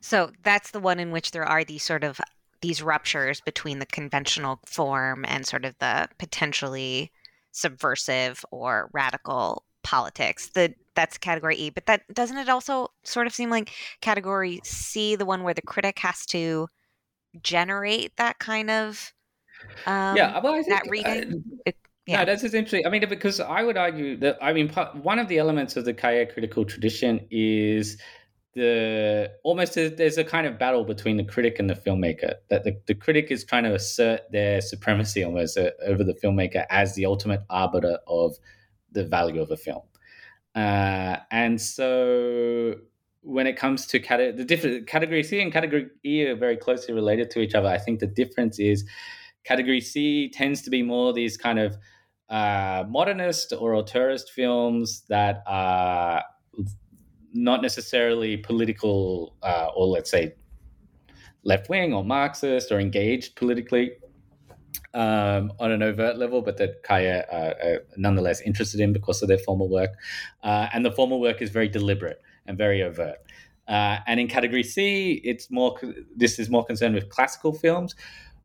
[0.00, 2.20] So that's the one in which there are these sort of
[2.60, 7.10] these ruptures between the conventional form and sort of the potentially
[7.52, 10.50] subversive or radical politics.
[10.50, 13.70] The that's category E, but that doesn't it also sort of seem like
[14.00, 16.68] category C, the one where the critic has to
[17.42, 19.12] generate that kind of
[19.86, 21.44] um, yeah, well, I think, that reading.
[21.48, 21.76] Uh, it,
[22.10, 22.18] yeah.
[22.18, 22.86] No, that's just interesting.
[22.86, 24.68] I mean, because I would argue that I mean,
[25.02, 27.96] one of the elements of the Cahiers critical tradition is
[28.54, 32.64] the almost a, there's a kind of battle between the critic and the filmmaker that
[32.64, 36.94] the, the critic is trying to assert their supremacy almost uh, over the filmmaker as
[36.94, 38.36] the ultimate arbiter of
[38.90, 39.82] the value of a film
[40.56, 42.74] uh, and so
[43.22, 47.30] when it comes to the different category c and category e are very closely related
[47.30, 48.84] to each other i think the difference is
[49.44, 51.76] category c tends to be more these kind of
[52.30, 56.22] uh, modernist or auteurist films that are
[57.32, 60.34] not necessarily political uh, or let's say
[61.44, 63.92] left wing or Marxist or engaged politically
[64.94, 69.28] um, on an overt level, but that Cahiers uh, are nonetheless interested in because of
[69.28, 69.90] their formal work.
[70.42, 73.18] Uh, and the formal work is very deliberate and very overt.
[73.68, 75.78] Uh, and in category C, it's more.
[76.16, 77.94] This is more concerned with classical films,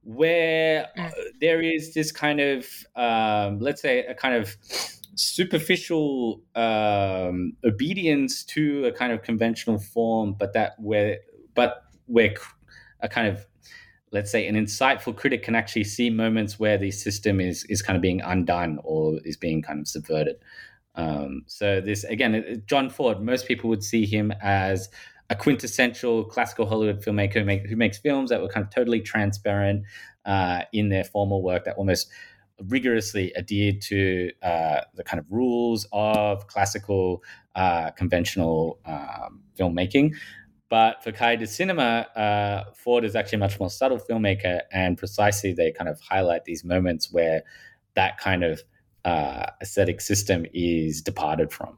[0.06, 1.12] where mm.
[1.42, 4.56] there is this kind of, um, let's say, a kind of
[5.16, 11.20] superficial um, obedience to a kind of conventional form, but that where
[11.54, 12.36] but where
[13.02, 13.46] a kind of
[14.12, 17.96] let's say an insightful critic can actually see moments where the system is is kind
[17.96, 20.36] of being undone or is being kind of subverted.
[20.96, 23.22] Um, so this again, John Ford.
[23.22, 24.90] Most people would see him as
[25.30, 29.02] a quintessential classical Hollywood filmmaker who, make, who makes films that were kind of totally
[29.02, 29.84] transparent
[30.26, 32.10] uh, in their formal work, that almost
[32.64, 37.24] rigorously adhered to uh, the kind of rules of classical
[37.56, 40.16] uh, conventional um, filmmaking.
[40.70, 44.98] But for Cahiers du Cinema, uh, Ford is actually a much more subtle filmmaker, and
[44.98, 47.44] precisely they kind of highlight these moments where
[47.94, 48.62] that kind of
[49.06, 51.78] uh, aesthetic system is departed from.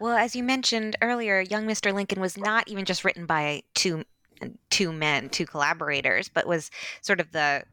[0.00, 1.92] Well, as you mentioned earlier, Young Mr.
[1.92, 4.04] Lincoln was not even just written by two
[4.70, 6.70] two men, two collaborators, but was
[7.00, 7.64] sort of the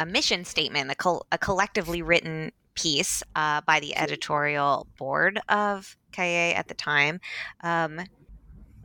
[0.00, 5.96] a mission statement, a, col- a collectively written piece uh, by the editorial board of
[6.12, 7.20] Cahiers at the time.
[7.62, 8.00] Um,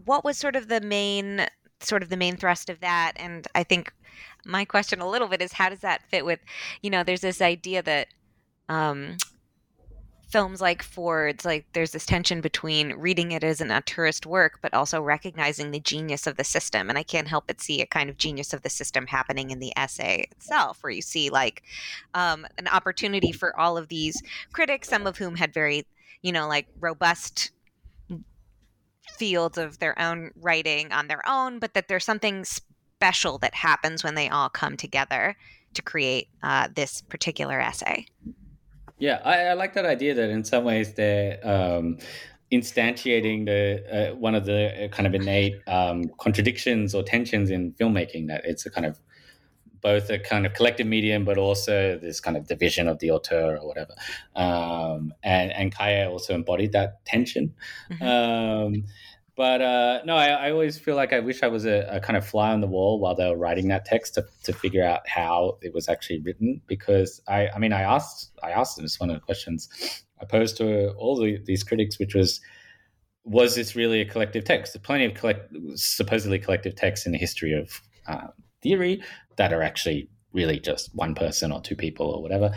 [0.04, 1.48] what was sort of the main
[1.80, 3.14] sort of the main thrust of that?
[3.16, 3.94] And I think
[4.46, 6.40] my question a little bit is how does that fit with,
[6.82, 8.08] you know, there's this idea that
[8.70, 9.18] um,
[10.28, 14.74] films like Ford's, like there's this tension between reading it as an auteurist work, but
[14.74, 16.90] also recognizing the genius of the system.
[16.90, 19.60] And I can't help but see a kind of genius of the system happening in
[19.60, 21.64] the essay itself, where you see like
[22.14, 24.22] um, an opportunity for all of these
[24.52, 25.86] critics, some of whom had very,
[26.22, 27.52] you know, like robust
[29.18, 34.04] fields of their own writing on their own, but that there's something special that happens
[34.04, 35.36] when they all come together
[35.74, 38.06] to create uh, this particular essay.
[38.98, 41.98] Yeah, I, I, like that idea that in some ways they're um,
[42.52, 47.74] instantiating the uh, one of the uh, kind of innate um, contradictions or tensions in
[47.74, 48.28] filmmaking.
[48.28, 49.00] That it's a kind of
[49.82, 53.58] both a kind of collective medium, but also this kind of division of the auteur
[53.58, 53.96] or whatever.
[54.36, 57.54] Um, and and Cahiers also embodied that tension.
[57.92, 58.04] Mm-hmm.
[58.04, 58.86] Um,
[59.36, 62.16] but uh, no, I, I, always feel like I wish I was a, a, kind
[62.16, 65.02] of fly on the wall while they were writing that text to, to figure out
[65.08, 66.62] how it was actually written.
[66.68, 68.86] Because I, I mean, I asked, I asked them.
[68.86, 69.68] It's one of the questions
[70.22, 72.40] I posed to all the, these critics, which was,
[73.26, 74.74] was this really a collective text?
[74.74, 78.28] There's plenty of collect, supposedly collective texts in the history of uh,
[78.62, 79.04] theory
[79.36, 82.52] that are actually really just one person or two people or whatever.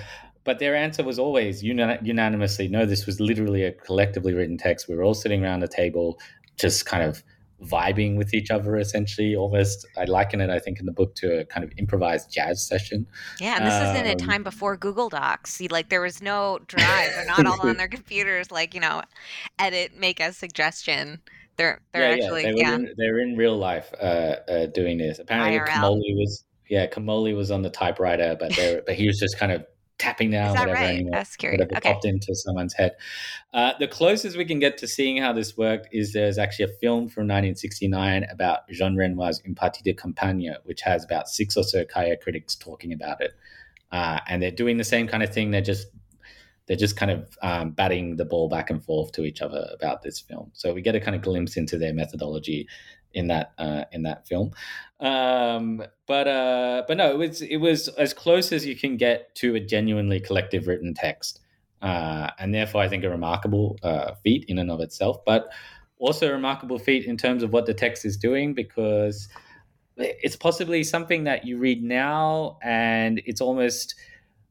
[0.45, 4.89] But their answer was always unanimously no, this was literally a collectively written text.
[4.89, 6.19] We were all sitting around a table,
[6.59, 7.23] just kind of
[7.63, 9.87] vibing with each other essentially almost.
[9.97, 13.07] I liken it i think in the book to a kind of improvised jazz session.
[13.41, 15.53] Yeah and this um, is in a um, time before google docs.
[15.55, 19.03] See, like there was no drive they're not all on their computers like you know
[19.59, 21.21] edit make a suggestion.
[21.57, 22.75] They're they're yeah, actually yeah, they yeah.
[22.75, 25.19] In, they're in real life uh, uh, doing this.
[25.19, 28.53] Apparently Comolli was yeah Comolli was on the typewriter but
[28.87, 29.67] but he was just kind of
[29.99, 30.95] tapping down whatever, right?
[30.95, 31.55] anymore, That's scary.
[31.55, 31.93] whatever okay.
[31.93, 32.93] popped into someone's head.
[33.53, 36.77] Uh, the closest we can get to seeing how this worked is there's actually a
[36.81, 41.65] film from 1969 about Jean Renoir's Une partie de campagne, which has about six or
[41.65, 43.33] so Cahiers critics talking about it.
[43.91, 45.51] Uh, and they're doing the same kind of thing.
[45.51, 45.89] They're just
[46.67, 50.03] they're just kind of um, batting the ball back and forth to each other about
[50.03, 50.51] this film.
[50.53, 52.69] So we get a kind of glimpse into their methodology
[53.15, 54.53] in that uh, in that film.
[55.01, 59.35] Um, but uh, but no, it was it was as close as you can get
[59.37, 61.41] to a genuinely collective written text,
[61.83, 65.25] uh, and therefore I think a remarkable uh, feat in and of itself.
[65.25, 65.49] But
[65.99, 69.29] also a remarkable feat in terms of what the text is doing because
[69.97, 73.97] it's possibly something that you read now and it's almost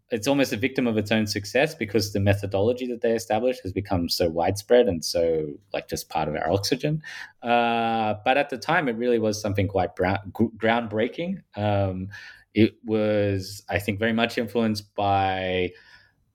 [0.09, 3.73] it's almost a victim of its own success because the methodology that they established has
[3.73, 7.01] become so widespread and so like just part of our oxygen.
[7.43, 11.41] Uh, but at the time, it really was something quite brown, groundbreaking.
[11.55, 12.07] Um,
[12.53, 15.71] it was, I think, very much influenced by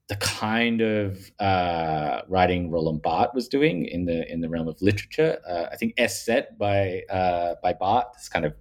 [0.08, 4.80] the kind of uh, writing Roland Barthes was doing in the in the realm of
[4.82, 5.38] literature.
[5.48, 8.54] Uh, I think S/Z by uh, by Barthes, this kind of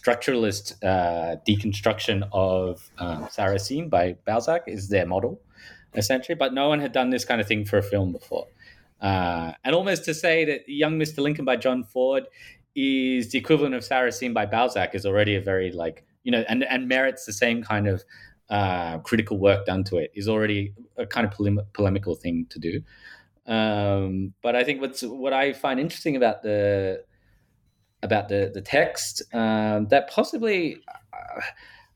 [0.00, 5.40] structuralist uh, deconstruction of um, Sarrasine by Balzac is their model,
[5.94, 6.34] essentially.
[6.34, 8.46] But no one had done this kind of thing for a film before.
[9.00, 11.18] Uh, and almost to say that Young Mr.
[11.18, 12.24] Lincoln by John Ford
[12.74, 16.62] is the equivalent of Sarrasine by Balzac is already a very like you know and
[16.64, 18.04] and merits the same kind of
[18.50, 22.58] uh, critical work done to it is already a kind of polem- polemical thing to
[22.58, 22.80] do.
[23.46, 27.04] Um, but I think what's what I find interesting about the
[28.02, 30.82] about the the text um, that possibly
[31.12, 31.40] uh,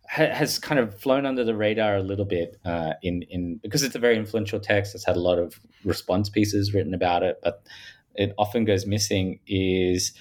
[0.06, 3.94] has kind of flown under the radar a little bit uh, in in because it's
[3.94, 4.94] a very influential text.
[4.94, 7.62] It's had a lot of response pieces written about it, but
[8.14, 9.40] it often goes missing.
[9.46, 10.12] Is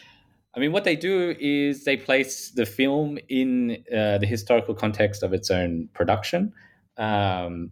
[0.56, 5.24] I mean, what they do is they place the film in uh, the historical context
[5.24, 6.54] of its own production.
[6.98, 7.72] Um,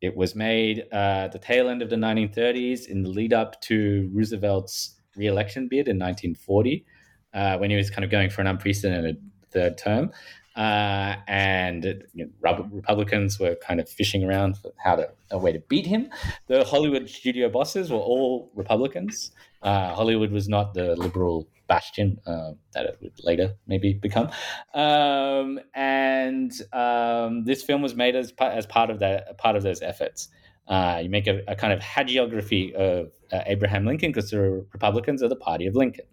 [0.00, 3.60] it was made uh, at the tail end of the 1930s in the lead up
[3.62, 6.84] to Roosevelt's re-election bid in 1940
[7.34, 9.20] uh, when he was kind of going for an unprecedented
[9.50, 10.10] third term.
[10.56, 15.52] Uh, and you know, Republicans were kind of fishing around for how to a way
[15.52, 16.10] to beat him.
[16.48, 19.30] The Hollywood studio bosses were all Republicans.
[19.62, 24.30] Uh, Hollywood was not the liberal bastion uh, that it would later maybe become.
[24.74, 29.80] Um, and um, this film was made as as part of that part of those
[29.80, 30.28] efforts.
[30.66, 35.22] Uh, you make a, a, kind of hagiography of uh, Abraham Lincoln because the Republicans
[35.22, 36.04] are the party of Lincoln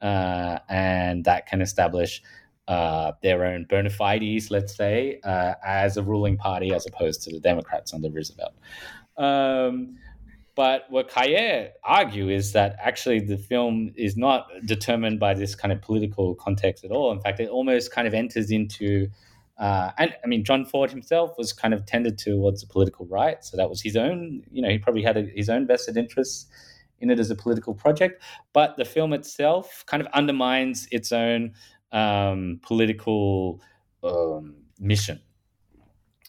[0.00, 2.22] uh, and that can establish
[2.68, 7.30] uh, their own bona fides, let's say, uh, as a ruling party as opposed to
[7.32, 8.54] the Democrats under Roosevelt.
[9.16, 9.98] Um,
[10.54, 15.72] but what Cahiers argue is that actually the film is not determined by this kind
[15.72, 17.12] of political context at all.
[17.12, 19.08] In fact, it almost kind of enters into,
[19.58, 23.44] uh, and I mean, John Ford himself was kind of tended towards the political right,
[23.44, 24.42] so that was his own.
[24.50, 26.46] You know, he probably had a, his own vested interests
[27.00, 28.22] in it as a political project,
[28.52, 31.52] but the film itself kind of undermines its own
[31.92, 33.60] um, political
[34.02, 35.20] um, mission.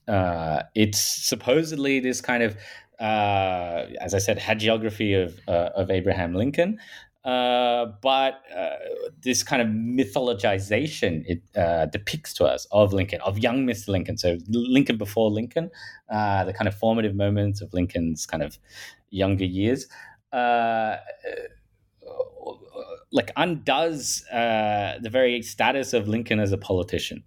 [0.08, 2.58] Uh, it's supposedly this kind of,
[3.00, 6.80] uh, as I said, hagiography of uh, of Abraham Lincoln,
[7.24, 8.70] uh, but uh,
[9.22, 13.90] this kind of mythologization it uh, depicts to us of Lincoln, of young Mr.
[13.90, 14.18] Lincoln.
[14.18, 15.70] So Lincoln before Lincoln,
[16.10, 18.58] the kind of formative moments of Lincoln's kind of
[19.12, 19.88] younger years
[20.34, 20.98] uh,
[23.12, 27.24] like undoes uh, the very status of Lincoln as a politician,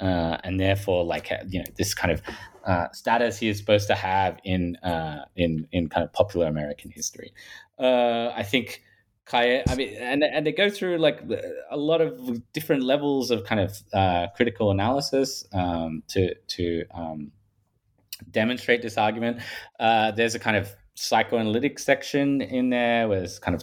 [0.00, 2.22] uh, and therefore, like you know, this kind of
[2.64, 6.90] uh, status he is supposed to have in uh, in in kind of popular American
[6.90, 7.32] history.
[7.78, 8.82] Uh, I think.
[9.28, 11.20] Cahiers, I mean, and and they go through like
[11.68, 17.32] a lot of different levels of kind of uh, critical analysis um, to to um,
[18.30, 19.40] demonstrate this argument.
[19.80, 23.62] Uh, there's a kind of psychoanalytic section in there where there's kind of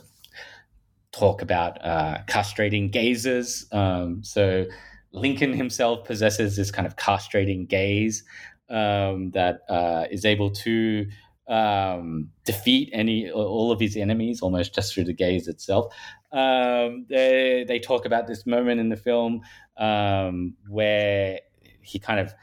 [1.12, 3.68] talk about uh, castrating gazes.
[3.72, 4.66] Um, so
[5.12, 8.24] Lincoln himself possesses this kind of castrating gaze
[8.70, 11.08] um, that uh, is able to
[11.48, 15.94] um, defeat any all of his enemies almost just through the gaze itself.
[16.32, 19.42] um, they they talk about this moment in the film
[19.78, 21.40] um, where
[21.82, 22.34] he kind of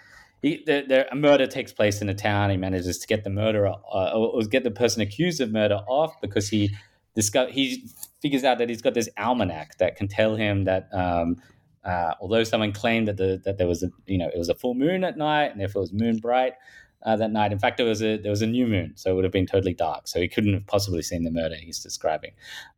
[0.43, 2.51] he, the, the, a murder takes place in a town.
[2.51, 5.80] He manages to get the murderer uh, or, or, get the person accused of murder
[5.86, 6.74] off because he
[7.14, 7.84] discover he
[8.22, 11.36] figures out that he's got this almanac that can tell him that um,
[11.84, 14.55] uh, although someone claimed that the, that there was a you know it was a
[14.55, 16.55] full moon at night and if it was moon bright
[17.03, 17.53] uh, that night.
[17.53, 19.47] In fact, there was a there was a new moon, so it would have been
[19.47, 20.07] totally dark.
[20.09, 22.32] So he couldn't have possibly seen the murder he's describing.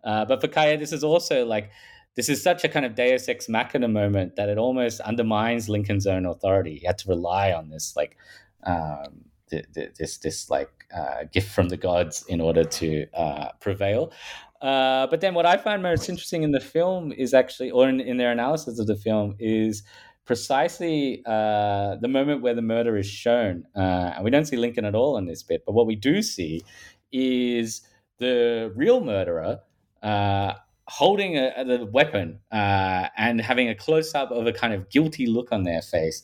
[0.04, 1.70] Uh, but for Cahiers, this is also like
[2.14, 6.06] this is such a kind of Deus ex machina moment that it almost undermines Lincoln's
[6.06, 6.78] own authority.
[6.78, 8.16] He had to rely on this like
[8.64, 14.12] um, this this like uh, gift from the gods in order to uh, prevail.
[14.60, 18.00] Uh, but then what I find most interesting in the film is actually, or in,
[18.00, 19.82] in their analysis of the film, is
[20.24, 23.64] precisely uh, the moment where the murder is shown.
[23.74, 26.22] Uh, and we don't see Lincoln at all in this bit, but what we do
[26.22, 26.62] see
[27.10, 27.82] is
[28.18, 29.58] the real murderer
[30.02, 30.52] uh,
[30.92, 35.26] holding a, the weapon uh, and having a close up of a kind of guilty
[35.26, 36.22] look on their face.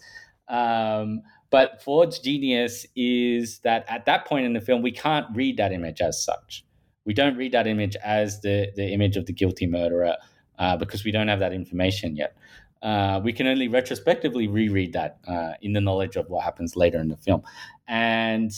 [0.49, 5.57] Um, but Ford's genius is that at that point in the film, we can't read
[5.57, 6.64] that image as such.
[7.07, 10.16] We don't read that image as the, the image of the guilty murderer
[10.59, 12.37] uh, because we don't have that information yet
[12.83, 17.01] uh, we can only retrospectively reread that uh, in the knowledge of what happens later
[17.01, 17.43] in the film.
[17.89, 18.53] And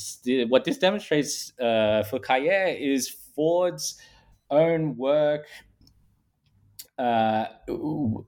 [0.48, 3.98] what this demonstrates uh, for Cahiers is Ford's
[4.50, 5.46] own work,
[7.00, 7.46] uh,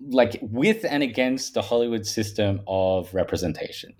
[0.09, 3.93] like with and against the Hollywood system of representation.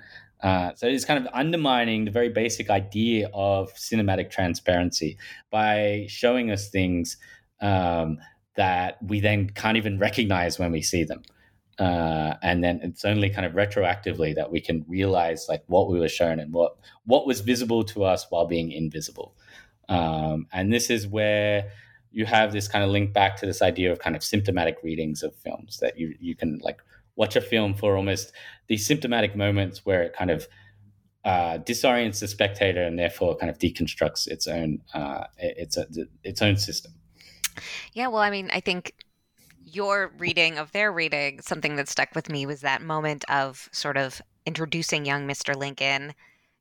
[0.43, 5.19] Uh, so it's kind of undermining the very basic idea of cinematic transparency
[5.51, 7.17] by showing us things
[7.61, 8.19] um,
[8.57, 11.23] that we then can't even recognize when we see them
[11.79, 15.99] uh, and then it's only kind of retroactively that we can realize like what we
[15.99, 19.35] were shown and what what was visible to us while being invisible
[19.89, 21.71] um, and this is where
[22.13, 25.23] you have this kind of link back to this idea of kind of symptomatic readings
[25.23, 26.81] of films that you you can like
[27.17, 28.33] watch a film for almost
[28.69, 30.47] these symptomatic moments where it kind of
[31.25, 35.79] uh, disorients the spectator and therefore kind of deconstructs its own uh, its
[36.25, 36.93] its own system.
[37.93, 38.95] Yeah, well, I mean, I think
[39.65, 43.97] your reading of their reading, something that stuck with me was that moment of sort
[43.97, 45.55] of introducing young Mr.
[45.55, 46.15] Lincoln,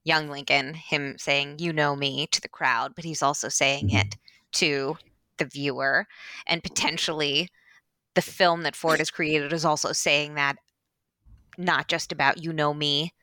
[0.03, 3.97] young Lincoln, him saying, You know me to the crowd, but he's also saying mm-hmm.
[3.97, 4.17] it
[4.53, 4.97] to
[5.41, 6.05] the viewer.
[6.45, 7.49] And potentially
[8.13, 10.57] the film that Ford has created is also saying that
[11.57, 13.13] not just about you know me,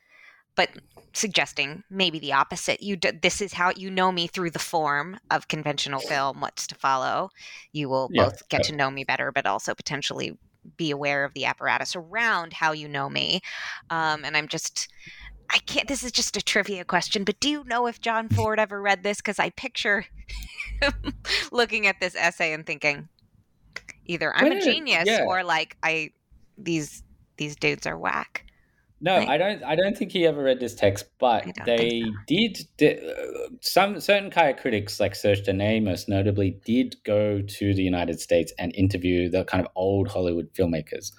[0.57, 0.71] but
[1.13, 2.83] suggesting maybe the opposite.
[2.83, 6.41] You d- this is how you know me through the form of conventional film.
[6.41, 7.31] What's to follow?
[7.73, 10.39] You will yeah, both get to know me better, but also potentially
[10.77, 13.41] be aware of the apparatus around how you know me.
[13.91, 14.89] Um, and I'm just.
[15.51, 15.89] I can't.
[15.89, 19.03] This is just a trivia question, but do you know if John Ford ever read
[19.03, 19.19] this?
[19.19, 20.05] Because I picture
[20.81, 20.93] him
[21.53, 23.09] looking at this essay and thinking,
[24.07, 25.25] either I'm a genius yeah.
[25.27, 26.11] or like I
[26.57, 27.03] these
[27.37, 28.45] these dudes are whack.
[29.01, 29.63] No, I don't.
[29.63, 32.11] I don't think he ever read this text, but they so.
[32.27, 33.05] did, did.
[33.05, 38.21] Uh, some certain Cahiers critics, like Serge Daney, most notably, did go to the United
[38.21, 41.13] States and interview the kind of old Hollywood filmmakers,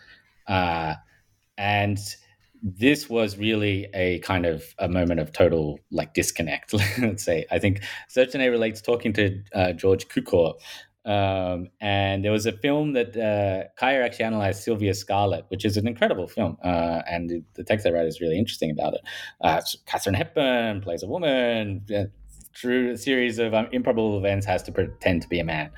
[0.47, 0.95] uh,
[1.57, 1.97] and
[2.61, 6.73] this was really a kind of a moment of total like disconnect.
[7.01, 7.45] Let's say.
[7.51, 7.81] I think
[8.13, 10.55] Daney relates talking to uh, George Cukor,
[11.05, 15.77] um, and there was a film that uh, Cahiers actually analyzed, Sylvia Scarlett, which is
[15.77, 16.57] an incredible film.
[16.63, 19.01] Uh, and the, text I read is really interesting about it.
[19.41, 22.03] Uh, Katharine Hepburn plays a woman uh,
[22.55, 25.71] through a series of um, improbable events, has to pretend to be a man,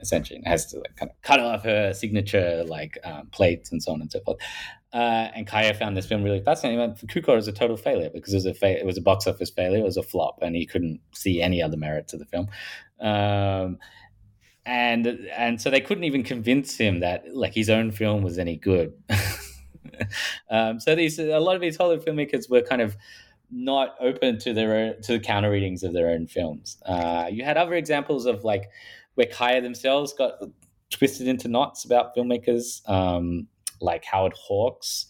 [0.00, 3.82] essentially, and has to like, kind of cut off her signature like um, plates and
[3.82, 4.38] so on and so forth.
[4.94, 6.78] Uh, and Cahiers found this film really fascinating.
[6.78, 9.26] But Cukor is a total failure because it was a fa- it was a box
[9.26, 9.80] office failure.
[9.80, 12.48] It was a flop, and he couldn't see any other merit to the film.
[13.00, 13.78] Um,
[14.64, 18.56] and and so they couldn't even convince him that like his own film was any
[18.56, 18.94] good.
[20.50, 22.96] um, so these a lot of these Hollywood filmmakers were kind of
[23.50, 26.80] not open to their own, to the counter readings of their own films.
[26.86, 28.70] Uh, you had other examples of like
[29.14, 30.34] where Cahiers themselves got
[30.90, 33.48] twisted into knots about filmmakers, um,
[33.80, 35.06] like Howard Hawks.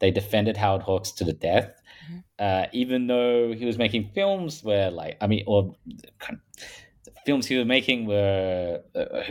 [0.00, 1.72] They defended Howard Hawks to the death,
[2.08, 2.18] mm-hmm.
[2.38, 5.74] uh, even though he was making films where, like, I mean, or
[6.20, 9.22] kind of, films he was making were, uh,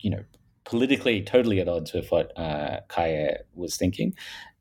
[0.00, 0.24] you know,
[0.64, 4.14] politically totally at odds with what uh, Cahiers was thinking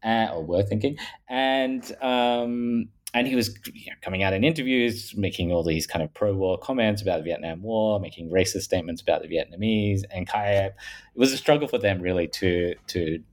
[0.04, 0.98] uh, or were thinking,
[1.30, 6.04] and um, and he was you know, coming out in interviews making all these kind
[6.04, 10.72] of pro-war comments about the Vietnam War, making racist statements about the Vietnamese, and Cahiers.
[11.16, 13.24] It was a struggle for them really to to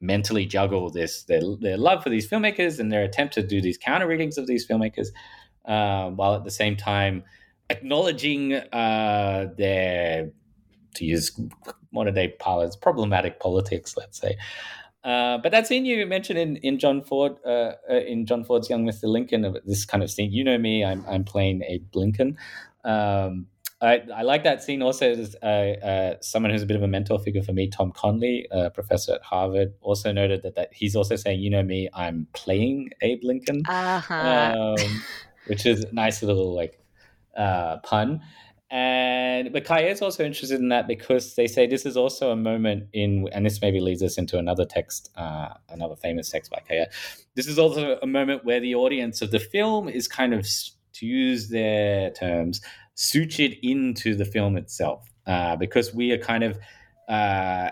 [0.00, 3.78] mentally juggle this their, their love for these filmmakers and their attempt to do these
[3.78, 5.08] counter readings of these filmmakers,
[5.64, 7.24] uh, while at the same time
[7.70, 10.30] acknowledging uh, their,
[10.94, 11.38] to use
[11.92, 14.36] modern day parlance, problematic politics, let's say.
[15.02, 18.70] Uh, but that scene you mentioned in, in John Ford, uh, uh, in John Ford's
[18.70, 19.04] Young Mr.
[19.04, 20.32] Lincoln, this kind of scene.
[20.32, 22.38] You know me, I'm, I'm playing Abe Lincoln.
[22.84, 23.46] Um,
[23.84, 26.88] I, I like that scene also as uh, uh, someone who's a bit of a
[26.88, 30.96] mentor figure for me, Tom Conley, a professor at Harvard, also noted that, that he's
[30.96, 34.14] also saying, you know me, I'm playing Abe Lincoln, uh-huh.
[34.14, 35.02] um,
[35.46, 36.80] which is a nice little like
[37.36, 38.22] uh, pun.
[38.70, 42.36] And but Cahiers is also interested in that because they say this is also a
[42.36, 46.60] moment in, and this maybe leads us into another text, uh, another famous text by
[46.66, 46.88] Cahiers.
[47.36, 50.48] This is also a moment where the audience of the film is kind of,
[50.94, 52.60] to use their terms,
[52.96, 56.58] sutured into the film itself uh, because we are kind of,
[57.08, 57.70] uh,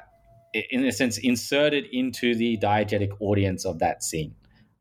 [0.70, 4.34] in a sense, inserted into the diegetic audience of that scene.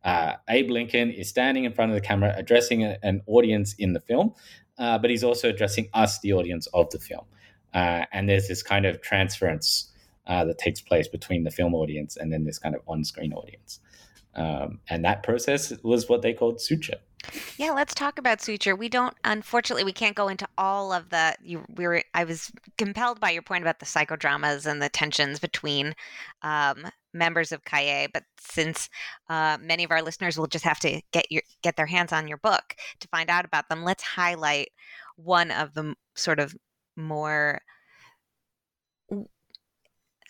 [0.04, 3.94] Uh, Abe Lincoln is standing in front of the camera addressing a, an audience in
[3.94, 4.34] the film,
[4.78, 7.26] uh, but he's also addressing us, the audience of the film.
[7.74, 9.92] Uh, and there's this kind of transference
[10.28, 13.34] uh, that takes place between the film audience and then this kind of on screen
[13.34, 13.80] audience.
[14.36, 16.98] Um, and that process was what they called suture.
[17.57, 18.76] Yeah, let's talk about suture.
[18.76, 21.36] We don't, unfortunately, we can't go into all of the.
[21.43, 22.03] You, we were.
[22.13, 25.93] I was compelled by your point about the psychodramas and the tensions between
[26.41, 28.89] um, members of Cahiers, but since
[29.30, 32.28] uh, many of our listeners will just have to get your get their hands on
[32.28, 34.69] your book to find out about them, let's highlight
[35.15, 36.55] one of the sort of
[36.95, 37.61] more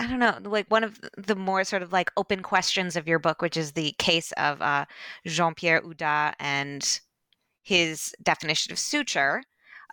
[0.01, 3.19] I don't know, like one of the more sort of like open questions of your
[3.19, 4.85] book, which is the case of uh,
[5.27, 6.99] Jean Pierre Oudart and
[7.61, 9.43] his definition of suture.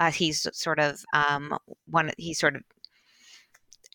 [0.01, 2.11] Uh, he's sort of um, one.
[2.17, 2.63] He sort of.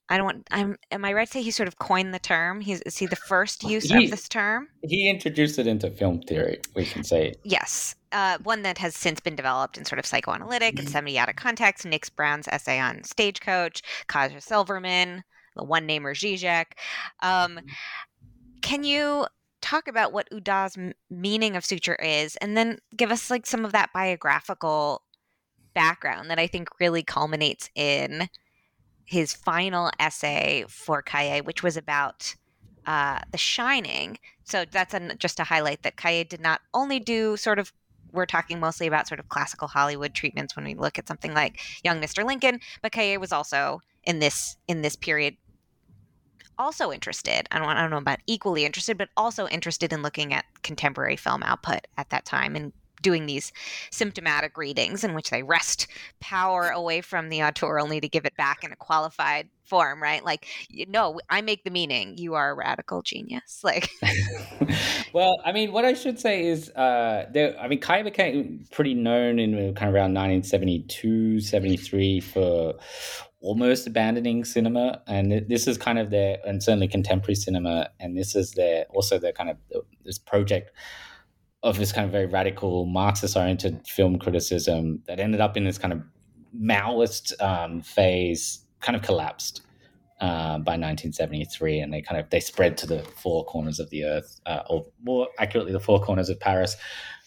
[0.07, 0.47] I don't want.
[0.51, 0.75] I'm.
[0.91, 2.61] Am I right to say he sort of coined the term?
[2.61, 4.67] He's is he the first use He- of this term?
[4.83, 7.33] He introduced it into film theory, we can say.
[7.43, 11.29] Yes, uh, one that has since been developed in sort of psychoanalytic and Seventy Out
[11.29, 11.87] of Context.
[11.87, 15.23] Nick Browne's essay on Stagecoach, Kaja Silverman,
[15.55, 16.65] the one namer Zizek.
[17.21, 17.59] Um,
[18.61, 19.27] can you
[19.61, 23.65] talk about what Oudart's m- meaning of suture is, and then give us like some
[23.65, 25.01] of that biographical
[25.73, 28.29] background that I think really culminates in
[29.05, 32.35] his final essay for Cahiers, which was about
[32.85, 34.19] uh, The Shining.
[34.43, 37.73] So that's an, just to highlight that Cahiers did not only do sort of
[38.11, 41.59] we're talking mostly about sort of classical Hollywood treatments when we look at something like
[41.83, 42.23] Young Mr.
[42.23, 45.35] Lincoln, but Cahiers was also in this in this period
[46.57, 47.47] also interested.
[47.51, 51.15] I don't, I don't know about equally interested, but also interested in looking at contemporary
[51.15, 52.71] film output at that time and
[53.03, 53.51] doing these
[53.91, 55.87] symptomatic readings in which they wrest
[56.19, 60.23] power away from the auteur only to give it back in a qualified form, right?
[60.25, 62.17] Like, you know, I make the meaning.
[62.17, 63.61] You are a radical genius.
[63.63, 63.89] Like,
[65.13, 67.57] well, I mean, what I should say is, uh, there.
[67.59, 72.75] I mean, Cahiers became pretty known in kind of around 1972, 73 for
[73.43, 78.35] almost abandoning cinema, and this is kind of their, and certainly contemporary cinema, and this
[78.35, 79.57] is their also their kind of
[80.03, 80.71] this project
[81.61, 85.93] of this kind of very radical Marxist-oriented film criticism that ended up in this kind
[85.93, 86.01] of
[86.59, 89.61] Maoist um, phase, kind of collapsed
[90.21, 94.05] uh, by 1973, and they kind of they spread to the four corners of the
[94.05, 96.77] earth, uh, or more accurately, the four corners of Paris.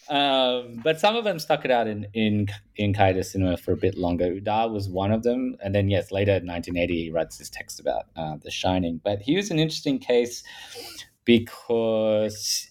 [0.08, 3.72] Um, but some of them stuck it out in in in Cahiers du cinema for
[3.72, 4.26] a bit longer.
[4.26, 7.80] Oudart was one of them, and then yes, later in 1980, he writes this text
[7.80, 9.00] about uh, The Shining.
[9.02, 10.44] But he was an interesting case
[11.24, 12.70] because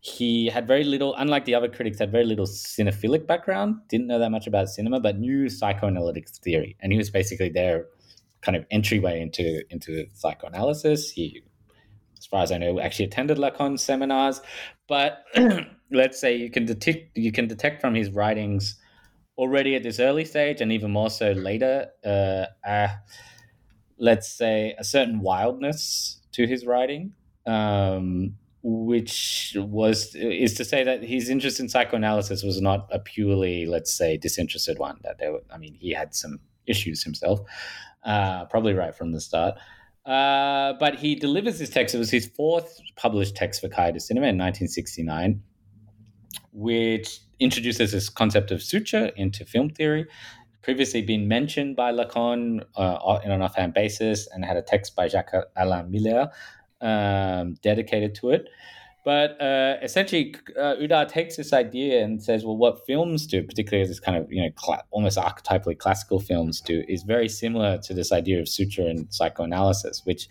[0.00, 3.76] he had very little, unlike the other critics, had very little cinephilic background.
[3.88, 7.86] Didn't know that much about cinema, but knew psychoanalytic theory, and he was basically their
[8.42, 11.10] kind of entryway into into psychoanalysis.
[11.10, 11.42] He,
[12.26, 14.40] as far as I know, actually attended Lacan seminars,
[14.88, 15.24] but
[15.92, 18.76] let's say you can detect you can detect from his writings
[19.38, 21.86] already at this early stage, and even more so later.
[22.04, 22.88] Uh, uh,
[23.98, 27.12] let's say a certain wildness to his writing.
[27.46, 33.66] Um, which was is to say that his interest in psychoanalysis was not a purely,
[33.66, 34.98] let's say, disinterested one.
[35.04, 37.38] That there, were, I mean, he had some issues himself,
[38.04, 39.54] uh, probably right from the start.
[40.06, 41.94] Uh, but he delivers this text.
[41.94, 45.42] It was his fourth published text for Cahiers du Cinema in 1969,
[46.52, 50.06] which introduces this concept of suture into film theory.
[50.62, 55.08] Previously been mentioned by Lacan uh, in an offhand basis, and had a text by
[55.08, 56.30] Jacques Alain Miller
[56.80, 58.48] um, dedicated to it.
[59.06, 63.86] But uh, essentially, uh, Oudart takes this idea and says, well, what films do, particularly
[63.86, 67.94] this kind of you know cl- almost archetypally classical films do, is very similar to
[67.94, 70.28] this idea of suture and psychoanalysis, which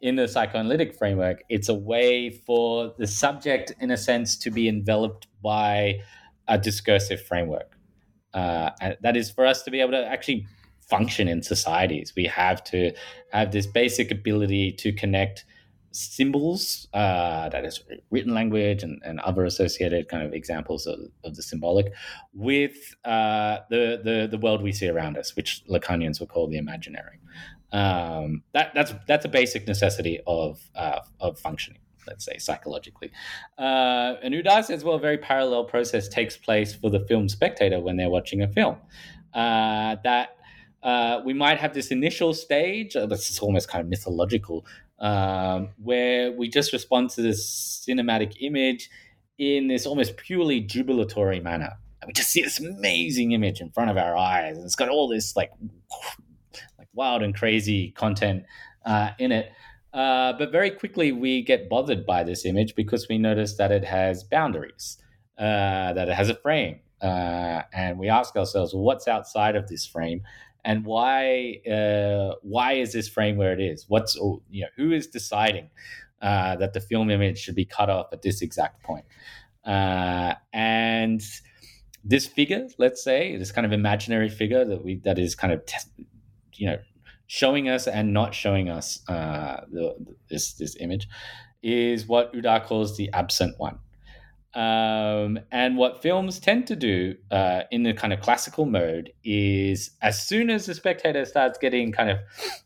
[0.00, 4.68] in the psychoanalytic framework, it's a way for the subject, in a sense, to be
[4.68, 6.00] enveloped by
[6.48, 7.78] a discursive framework.
[8.34, 8.70] Uh,
[9.02, 10.44] that is for us to be able to actually
[10.80, 12.12] function in societies.
[12.16, 12.92] We have to
[13.30, 15.44] have this basic ability to connect
[15.96, 21.34] symbols, uh, that is written language and, and other associated kind of examples of, of
[21.36, 21.92] the symbolic,
[22.34, 26.58] with uh, the, the the world we see around us, which Lacanians would call the
[26.58, 27.18] imaginary.
[27.72, 31.80] Um, that that's that's a basic necessity of uh, of functioning.
[32.06, 33.10] Let's say psychologically,
[33.58, 37.80] uh, and Oudart says, well, a very parallel process takes place for the film spectator
[37.80, 38.76] when they're watching a film.
[39.34, 40.36] Uh, that
[40.84, 44.64] uh, we might have this initial stage, uh, this is almost kind of mythological,
[44.98, 48.90] um, where we just respond to this cinematic image
[49.38, 51.72] in this almost purely jubilatory manner.
[52.00, 54.88] And we just see this amazing image in front of our eyes, and it's got
[54.88, 55.50] all this like,
[56.78, 58.44] like wild and crazy content
[58.84, 59.50] uh, in it.
[59.92, 63.84] Uh, but very quickly, we get bothered by this image because we notice that it
[63.84, 64.98] has boundaries,
[65.38, 66.80] uh, that it has a frame.
[67.00, 70.22] Uh, and we ask ourselves, well, what's outside of this frame?
[70.66, 73.86] And why uh, why is this frame where it is?
[73.88, 75.70] What's oh, you know who is deciding
[76.20, 79.04] uh, that the film image should be cut off at this exact point?
[79.64, 81.22] Uh, and
[82.04, 85.62] this figure, let's say, this kind of imaginary figure that we that is kind of
[86.54, 86.78] you know
[87.28, 89.94] showing us and not showing us uh, the,
[90.28, 91.08] this this image
[91.62, 93.78] is what Oudart calls the absent one.
[94.56, 99.90] Um, and what films tend to do uh, in the kind of classical mode is
[100.00, 102.18] as soon as the spectator starts getting kind of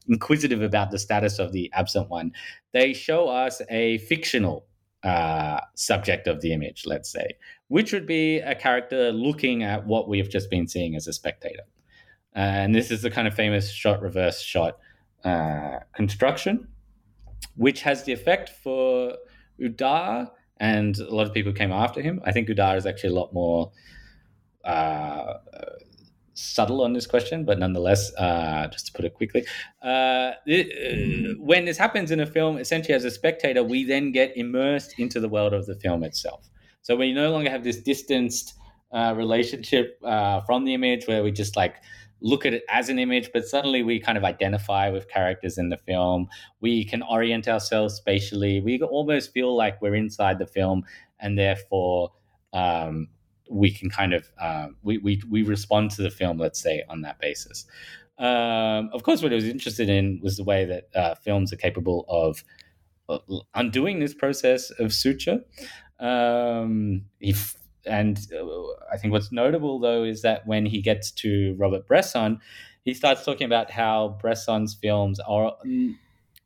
[0.06, 2.30] inquisitive about the status of the absent one,
[2.70, 4.66] they show us a fictional
[5.02, 7.26] uh, subject of the image, let's say,
[7.66, 11.12] which would be a character looking at what we have just been seeing as a
[11.12, 11.64] spectator.
[12.36, 14.78] and this is the kind of famous shot reverse shot
[15.24, 16.68] uh, construction,
[17.56, 19.16] which has the effect for
[19.60, 20.30] Oudart
[20.60, 22.20] and a lot of people came after him.
[22.24, 23.72] I think Oudart is actually a lot more
[24.64, 25.34] uh,
[26.34, 29.44] subtle on this question, but nonetheless, uh, just to put it quickly,
[29.82, 34.12] uh, it, uh, when this happens in a film, essentially as a spectator, we then
[34.12, 36.48] get immersed into the world of the film itself.
[36.82, 38.54] So we no longer have this distanced
[38.92, 41.76] uh, relationship uh, from the image where we just like
[42.20, 45.68] look at it as an image, but suddenly we kind of identify with characters in
[45.68, 46.28] the film.
[46.60, 48.60] We can orient ourselves spatially.
[48.60, 50.84] We almost feel like we're inside the film,
[51.18, 52.12] and therefore
[52.52, 53.08] um,
[53.50, 57.02] we can kind of uh, we, we we respond to the film, let's say, on
[57.02, 57.66] that basis.
[58.18, 61.56] Um, of course, what I was interested in was the way that uh, films are
[61.56, 62.44] capable of
[63.08, 63.18] uh,
[63.54, 65.40] undoing this process of suture.
[65.98, 67.34] Um, he
[67.86, 68.44] and uh,
[68.92, 72.40] I think what's notable though is that when he gets to Robert Bresson,
[72.84, 75.94] he starts talking about how Bresson's films are, mm,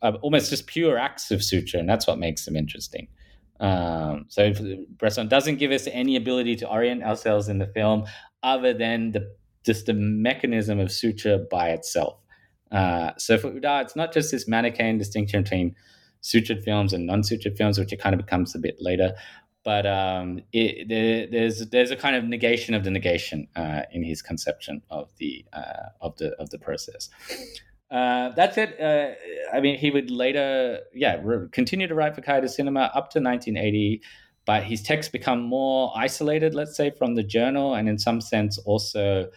[0.02, 3.08] almost just pure acts of suture, and that's what makes them interesting.
[3.60, 4.52] Um, so
[4.98, 8.04] Bresson doesn't give us any ability to orient ourselves in the film
[8.42, 12.18] other than the just the mechanism of suture by itself.
[12.70, 15.74] Uh, so for Oudart, it's not just this Manichaean distinction between
[16.22, 19.14] sutured films and non-sutured films, which it kind of becomes a bit later,
[19.64, 24.04] but um, it, there, there's there's a kind of negation of the negation uh, in
[24.04, 27.08] his conception of the uh, of the of the process.
[27.90, 28.78] Uh, that's it.
[28.80, 29.14] Uh,
[29.54, 33.20] I mean, he would later, yeah, re- continue to write for du Cinema up to
[33.20, 34.02] 1980,
[34.46, 38.58] but his texts become more isolated, let's say, from the journal, and in some sense
[38.58, 39.30] also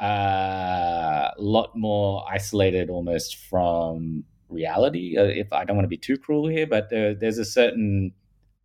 [0.00, 5.16] uh, a lot more isolated, almost from reality.
[5.16, 8.12] Uh, if I don't want to be too cruel here, but there's a certain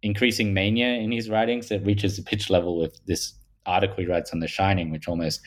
[0.03, 3.33] increasing mania in his writings that reaches a pitch level with this
[3.67, 5.41] article he writes on The Shining, which almost,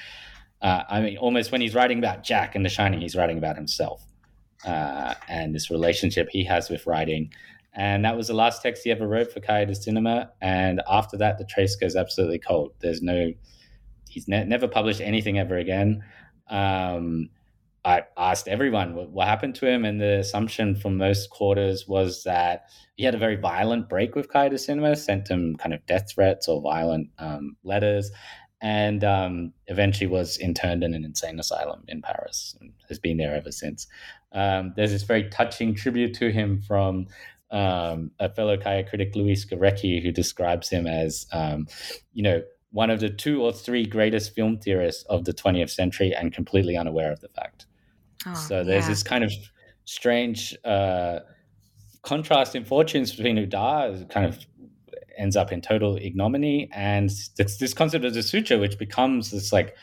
[0.62, 3.56] uh, I mean, almost when he's writing about Jack in The Shining, he's writing about
[3.56, 4.04] himself
[4.64, 7.32] uh, and this relationship he has with writing.
[7.72, 10.30] And that was the last text he ever wrote for du Cinema.
[10.40, 12.72] And after that, the trace goes absolutely cold.
[12.80, 13.32] There's no,
[14.08, 16.02] he's ne- never published anything ever again.
[16.48, 17.30] Um,
[17.84, 22.24] I asked everyone what, what, happened to him, and the assumption from most quarters was
[22.24, 22.64] that
[22.96, 26.46] he had a very violent break with Cahiers Cinema, sent him kind of death threats
[26.46, 28.10] or violent um, letters,
[28.60, 33.34] and um, eventually was interned in an insane asylum in Paris and has been there
[33.34, 33.86] ever since.
[34.32, 37.06] Um, there's this very touching tribute to him from
[37.50, 41.66] um, a fellow Cahiers critic, Louis Skorecki, who describes him as, um,
[42.12, 46.14] you know, one of the two or three greatest film theorists of the 20th century
[46.14, 47.66] and completely unaware of the fact.
[48.26, 48.90] Oh, so there's yeah.
[48.90, 49.32] this kind of
[49.84, 51.20] strange uh,
[52.02, 54.38] contrast in fortunes between Oudart, kind of
[55.16, 59.52] ends up in total ignominy, and this, this concept of the suture, which becomes this
[59.52, 59.74] like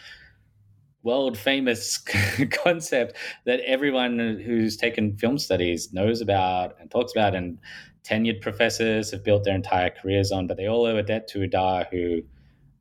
[1.04, 1.98] world famous
[2.52, 3.16] concept
[3.46, 7.58] that everyone who's taken film studies knows about and talks about, and
[8.04, 11.40] tenured professors have built their entire careers on, but they all owe a debt to
[11.40, 12.22] Oudart, who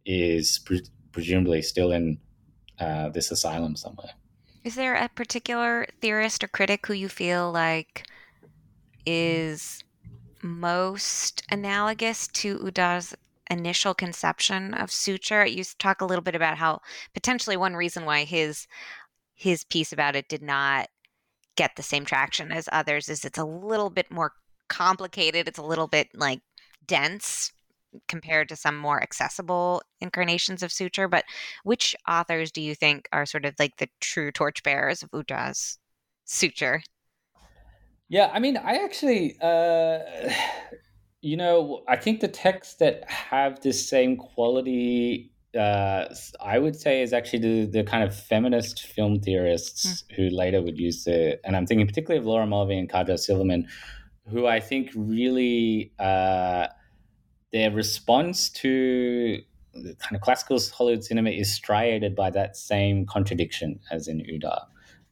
[0.04, 2.18] is pre- presumably still in
[2.78, 4.10] uh, this asylum somewhere.
[4.66, 8.04] Is there a particular theorist or critic who you feel like
[9.06, 9.84] is
[10.42, 13.14] most analogous to Oudart's
[13.48, 15.46] initial conception of suture?
[15.46, 16.80] You talk a little bit about how
[17.14, 18.66] potentially one reason why his
[19.36, 20.88] his piece about it did not
[21.54, 24.32] get the same traction as others is it's a little bit more
[24.66, 25.46] complicated.
[25.46, 26.40] It's a little bit like
[26.84, 27.52] dense
[28.08, 31.08] compared to some more accessible incarnations of suture.
[31.08, 31.24] But
[31.64, 35.78] which authors do you think are sort of like the true torchbearers of Oudart's
[36.24, 36.82] suture?
[38.08, 39.98] Yeah, I mean, I actually, uh,
[41.22, 46.06] you know, I think the texts that have this same quality, uh,
[46.40, 50.16] I would say, is actually the, the kind of feminist film theorists mm.
[50.16, 53.66] who later would use the, and I'm thinking particularly of Laura Mulvey and Kaja Silverman,
[54.28, 56.66] who I think really uh,
[57.56, 59.40] their response to
[59.74, 64.66] kind of classical Hollywood cinema is striated by that same contradiction as in Oudart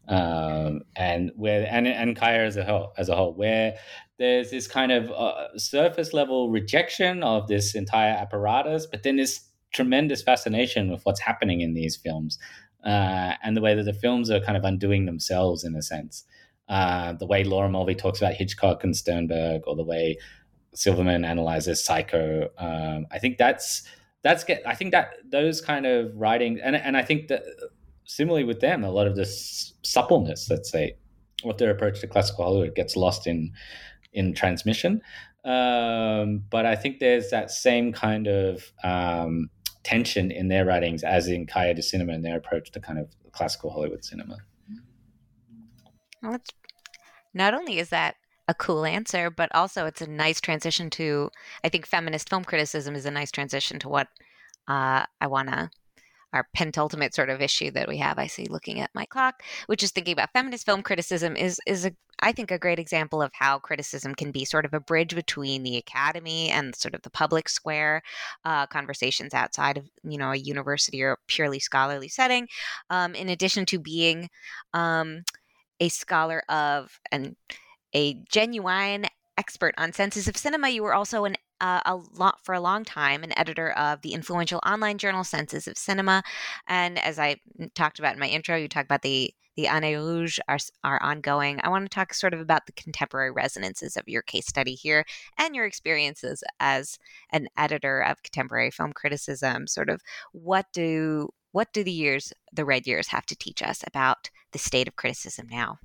[0.09, 3.75] um, and where and and Cahiers as a whole as a whole, where
[4.19, 9.49] there's this kind of uh, surface level rejection of this entire apparatus, but then this
[9.73, 12.39] tremendous fascination with what's happening in these films,
[12.85, 16.25] uh, and the way that the films are kind of undoing themselves in a sense.
[16.69, 20.17] Uh, the way Laura Mulvey talks about Hitchcock and Sternberg, or the way
[20.75, 22.51] Silverman analyzes Psycho.
[22.59, 23.83] Um, I think that's
[24.23, 24.63] that's get.
[24.67, 27.45] I think that those kind of writing, and and I think that
[28.05, 30.97] similarly with them, a lot of this suppleness, let's say,
[31.45, 33.53] of their approach to classical Hollywood gets lost in
[34.13, 35.01] in transmission.
[35.45, 39.51] Um, but I think there's that same kind of um,
[39.83, 43.09] tension in their writings as in Cahiers du Cinema and their approach to kind of
[43.33, 44.39] classical Hollywood cinema.
[46.23, 46.39] Well,
[47.35, 48.17] not only is that
[48.49, 51.31] a cool answer, but also it's a nice transition to,
[51.63, 54.09] I think feminist film criticism is a nice transition to what
[54.69, 55.71] uh, I want to
[56.35, 58.19] our penultimate sort of issue that we have.
[58.19, 61.87] I see looking at my clock, which is thinking about feminist film criticism is is
[61.87, 65.15] a I think a great example of how criticism can be sort of a bridge
[65.15, 68.03] between the academy and sort of the public square,
[68.45, 72.49] uh, conversations outside of you know a university or a purely scholarly setting.
[72.91, 74.29] Um, in addition to being
[74.75, 75.23] um,
[75.81, 77.37] a scholar of and
[77.95, 79.07] a genuine
[79.39, 82.85] expert on senses of cinema, you were also an uh, a lot for a long
[82.85, 86.23] time an editor of the influential online journal Senses of Cinema,
[86.67, 87.37] and as I
[87.75, 91.61] talked about in my intro, you talk about the the Années Rouges are, are ongoing.
[91.63, 95.05] I want to talk sort of about the contemporary resonances of your case study here
[95.39, 96.99] and your experiences as
[97.31, 99.67] an editor of contemporary film criticism.
[99.69, 103.85] Sort of what do what do the years, the red years, have to teach us
[103.87, 105.79] about the state of criticism now?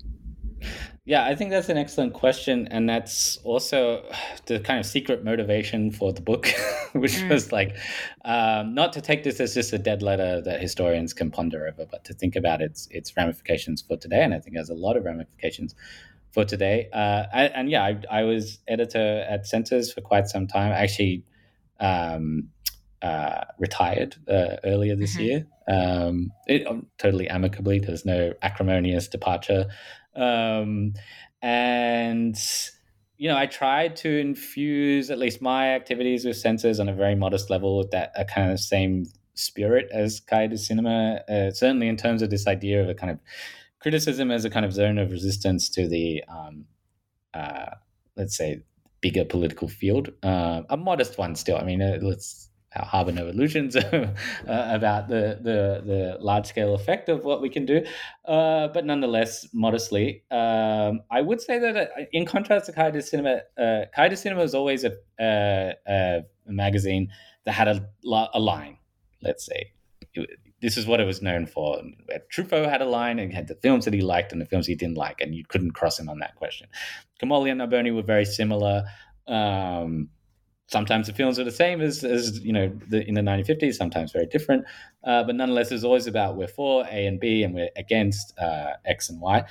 [1.05, 2.67] Yeah, I think that's an excellent question.
[2.69, 4.03] And that's also
[4.45, 6.47] the kind of secret motivation for the book,
[6.93, 7.29] which mm.
[7.29, 7.75] was like
[8.25, 11.85] um, not to take this as just a dead letter that historians can ponder over,
[11.89, 14.23] but to think about its, its ramifications for today.
[14.23, 15.75] And I think has a lot of ramifications
[16.31, 16.89] for today.
[16.93, 20.71] Uh, and, and, yeah, I, I, was editor at Senses for quite some time.
[20.71, 21.23] I actually
[21.79, 22.49] um,
[23.01, 25.23] uh, retired uh, earlier this mm-hmm.
[25.23, 25.47] year.
[25.67, 27.79] Um, it, um, totally amicably.
[27.79, 29.65] There's no acrimonious departure
[30.15, 30.93] um,
[31.41, 32.37] and
[33.17, 37.15] you know, I tried to infuse at least my activities with Senses on a very
[37.15, 41.21] modest level with that a kind of same spirit as du Cinema.
[41.27, 43.19] Uh, certainly, in terms of this idea of a kind of
[43.81, 46.65] criticism as a kind of zone of resistance to the, um,
[47.33, 47.71] uh,
[48.15, 48.61] let's say,
[49.01, 50.11] bigger political field.
[50.23, 51.57] Uh, a modest one still.
[51.57, 54.13] I mean, uh, let's harbor no illusions uh,
[54.47, 57.83] about the, the, the large scale effect of what we can do.
[58.25, 63.41] Uh, but nonetheless, modestly, um, I would say that uh, in contrast to du Cinema,
[63.57, 67.09] uh, du Cinema was always a, a, a, magazine
[67.45, 67.89] that had a,
[68.33, 68.77] a line,
[69.21, 69.71] let's say.
[70.61, 71.81] This is what it was known for.
[72.33, 74.75] Truffaut had a line and had the films that he liked and the films he
[74.75, 76.67] didn't like, and you couldn't cross him on that question.
[77.21, 78.83] Comolli and Narboni were very similar.
[79.27, 80.09] Um,
[80.69, 84.11] sometimes the films are the same as, as you know the, in the 1950s sometimes
[84.11, 84.65] very different.
[85.03, 88.73] Uh, but nonetheless it's always about we're for a and b and we're against uh,
[88.85, 89.43] x and y.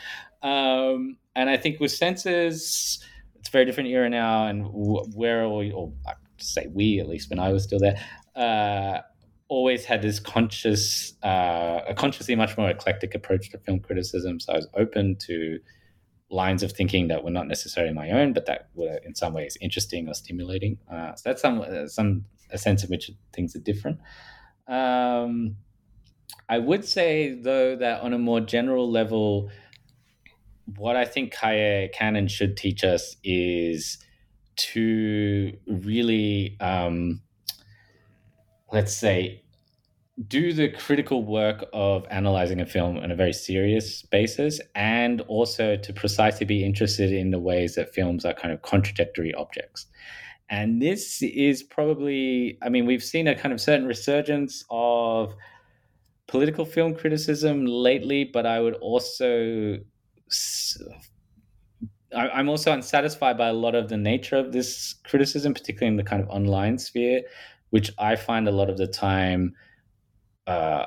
[0.42, 3.00] Um, and i think with senses
[3.36, 4.66] it's a very different era now and
[5.14, 7.98] where we or I say we at least when i was still there
[8.36, 9.00] uh,
[9.48, 14.38] always had this conscious uh, a consciously much more eclectic approach to film criticism.
[14.38, 15.58] So i was open to
[16.30, 19.56] lines of thinking that were not necessarily my own, but that were in some ways
[19.60, 20.78] interesting or stimulating.
[20.90, 23.98] Uh, so that's some uh, some a sense in which things are different.
[24.66, 25.56] Um,
[26.48, 29.50] I would say though that on a more general level,
[30.76, 33.98] what I think Cahiers Canon should teach us is
[34.56, 37.22] to really, um,
[38.72, 39.42] let's say,
[40.26, 45.76] do the critical work of analyzing a film on a very serious basis and also
[45.76, 49.86] to precisely be interested in the ways that films are kind of contradictory objects.
[50.50, 55.34] And this is probably, I mean, we've seen a kind of certain resurgence of
[56.26, 59.78] political film criticism lately, but I would also,
[62.16, 66.02] I'm also unsatisfied by a lot of the nature of this criticism, particularly in the
[66.02, 67.22] kind of online sphere,
[67.70, 69.54] which I find a lot of the time
[70.48, 70.86] uh,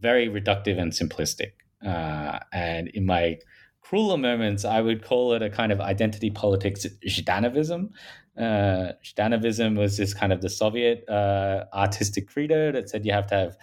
[0.00, 1.52] very reductive and simplistic.
[1.84, 3.38] Uh, and in my
[3.80, 7.90] crueler moments, I would call it a kind of identity politics Zhdanovism.
[8.38, 8.92] Uh,
[9.76, 13.56] was this kind of the Soviet uh, artistic credo that said you have to have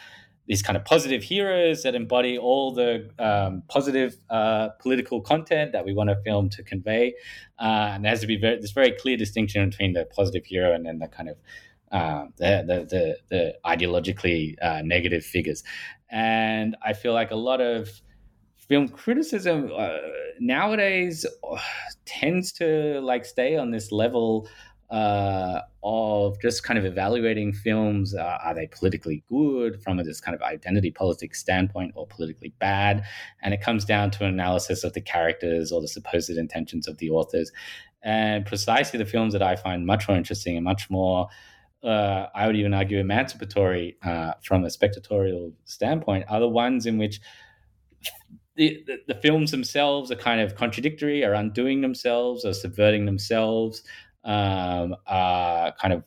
[0.46, 5.86] these kind of positive heroes that embody all the um, positive uh, political content that
[5.86, 7.14] we want a film to convey.
[7.60, 10.74] Uh, and there has to be very, this very clear distinction between the positive hero
[10.74, 11.38] and then the kind of
[11.92, 15.64] uh, the, the, the, ideologically uh, negative figures.
[16.12, 17.90] And I feel like a lot of
[18.58, 19.98] film criticism uh,
[20.40, 21.58] nowadays uh,
[22.06, 24.48] tends to like stay on this level
[24.92, 28.16] uh, of just kind of evaluating films.
[28.16, 33.04] Uh, are they politically good from this kind of identity politics standpoint or politically bad?
[33.42, 36.98] And it comes down to an analysis of the characters or the supposed intentions of
[36.98, 37.52] the authors.
[38.02, 41.28] And precisely the films that I find much more interesting and much more
[41.84, 46.98] uh, I would even argue emancipatory uh, from a spectatorial standpoint are the ones in
[46.98, 47.22] which
[48.56, 53.84] the, the, the, films themselves are kind of contradictory, are undoing themselves, are subverting themselves,
[54.26, 56.04] um, are kind of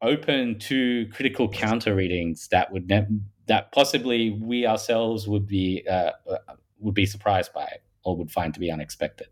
[0.00, 3.06] open to critical counter readings that would ne-
[3.46, 7.68] that possibly we ourselves would be uh, uh would be surprised by
[8.04, 9.28] or would find to be unexpected.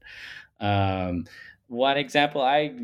[0.61, 1.25] Um,
[1.69, 2.75] one example I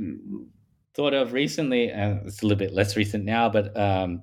[0.99, 4.21] thought of recently, and it's a little bit less recent now, but um,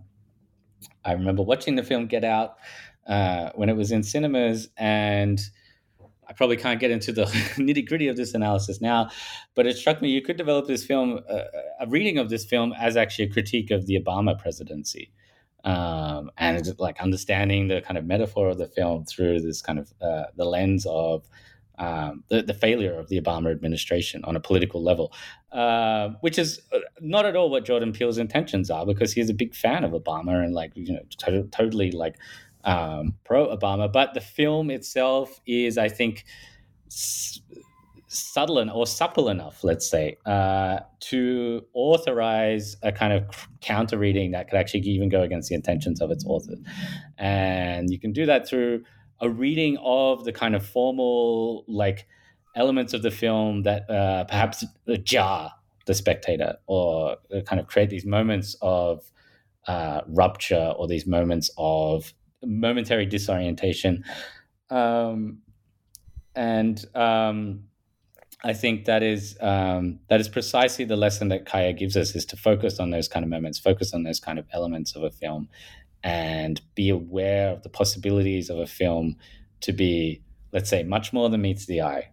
[1.06, 2.58] I remember watching the film Get Out
[3.08, 5.40] uh, when it was in cinemas, and
[6.28, 7.24] I probably can't get into the
[7.56, 9.10] nitty gritty of this analysis now,
[9.56, 11.44] but it struck me you could develop this film, uh,
[11.80, 15.14] a reading of this film, as actually a critique of the Obama presidency.
[15.64, 19.94] Um, and like understanding the kind of metaphor of the film through this kind of
[20.02, 21.24] uh, the lens of
[21.78, 25.14] um, the, the failure of the Obama administration on a political level,
[25.52, 29.34] uh, which is uh, not at all what Jordan Peele's intentions are, because he's a
[29.34, 32.16] big fan of Obama and like you know to- totally like
[32.64, 33.92] um, pro Obama.
[33.92, 36.26] But the film itself is, I think.
[36.88, 37.42] S-
[38.08, 44.32] subtle enough or supple enough, let's say, uh, to authorize a kind of counter reading
[44.32, 46.56] that could actually even go against the intentions of its author.
[47.18, 48.84] And you can do that through
[49.22, 52.08] a reading of the kind of formal like
[52.56, 54.66] elements of the film that uh, perhaps
[55.04, 55.52] jar
[55.86, 59.04] the spectator or uh, kind of create these moments of
[59.68, 62.14] uh, rupture or these moments of
[62.44, 64.04] momentary disorientation.
[64.70, 65.40] Um,
[66.36, 67.64] and um,
[68.44, 72.26] I think that is um, that is precisely the lesson that Cahiers gives us: is
[72.26, 75.12] to focus on those kind of moments, focus on those kind of elements of a
[75.12, 75.50] film,
[76.06, 79.18] and be aware of the possibilities of a film
[79.62, 80.22] to be,
[80.54, 82.12] let's say, much more than meets the eye.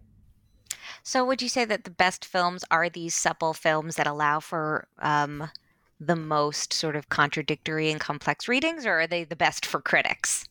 [1.03, 4.87] So, would you say that the best films are these supple films that allow for
[4.99, 5.49] um,
[5.99, 10.45] the most sort of contradictory and complex readings, or are they the best for critics?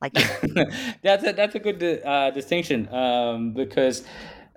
[0.00, 0.12] Like
[1.02, 4.04] that's a, that's a good uh, distinction um, because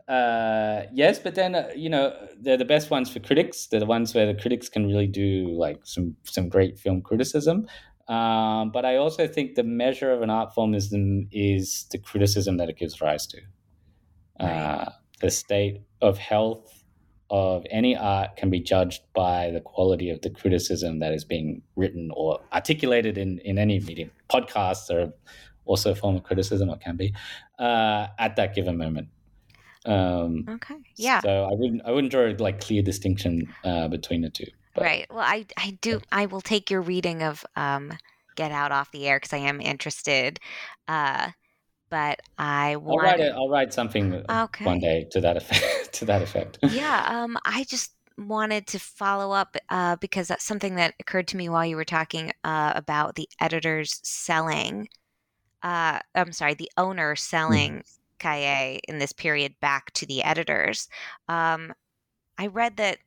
[0.10, 3.68] uh, yes, but then uh, you know they're the best ones for critics.
[3.68, 7.68] They're the ones where the critics can really do like some some great film criticism.
[8.10, 12.00] Um, but I also think the measure of an art form is the, is the
[12.00, 13.40] criticism that it gives rise to.
[14.40, 14.92] Uh,
[15.22, 16.84] the state of health
[17.30, 21.62] of any art can be judged by the quality of the criticism that is being
[21.76, 24.10] written or articulated in, in any medium.
[24.30, 25.14] Podcasts are
[25.66, 27.14] also a form of criticism, or can be,
[27.60, 29.10] uh, at that given moment.
[29.86, 30.76] Um, okay.
[30.96, 31.20] Yeah.
[31.20, 34.48] So I wouldn't I wouldn't draw a like clear distinction uh, between the two.
[34.82, 35.06] Right.
[35.10, 37.92] Well, I I do I will take your reading of um,
[38.36, 40.40] Get Out off the air because I am interested.
[40.88, 41.30] Uh,
[41.90, 43.02] but I want.
[43.02, 44.66] I'll write, it, I'll write something okay.
[44.66, 45.94] one day to that effect.
[45.94, 46.60] to that effect.
[46.70, 47.06] Yeah.
[47.08, 47.38] Um.
[47.46, 51.66] I just wanted to follow up uh, because that's something that occurred to me while
[51.66, 54.90] you were talking uh, about the editors selling.
[55.64, 57.20] Uh, I'm sorry, the owner mm.
[57.20, 57.98] selling mm.
[58.20, 60.90] Cahiers in this period back to the editors.
[61.28, 61.74] Um,
[62.38, 63.00] I read that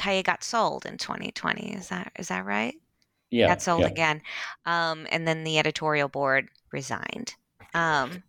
[0.00, 1.74] Cahiers got sold in 2020.
[1.74, 2.74] Is that is that right?
[3.30, 3.88] Yeah, got sold yeah.
[3.88, 4.22] again,
[4.66, 7.34] um, and then the editorial board resigned.
[7.74, 8.22] Um,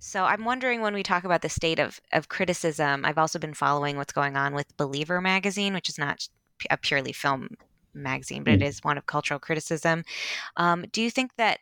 [0.00, 3.54] so I'm wondering when we talk about the state of of criticism, I've also been
[3.54, 6.28] following what's going on with Believer magazine, which is not
[6.70, 7.48] a purely film
[7.92, 8.56] magazine, but mm.
[8.56, 10.04] it is one of cultural criticism.
[10.56, 11.60] Um, do you think that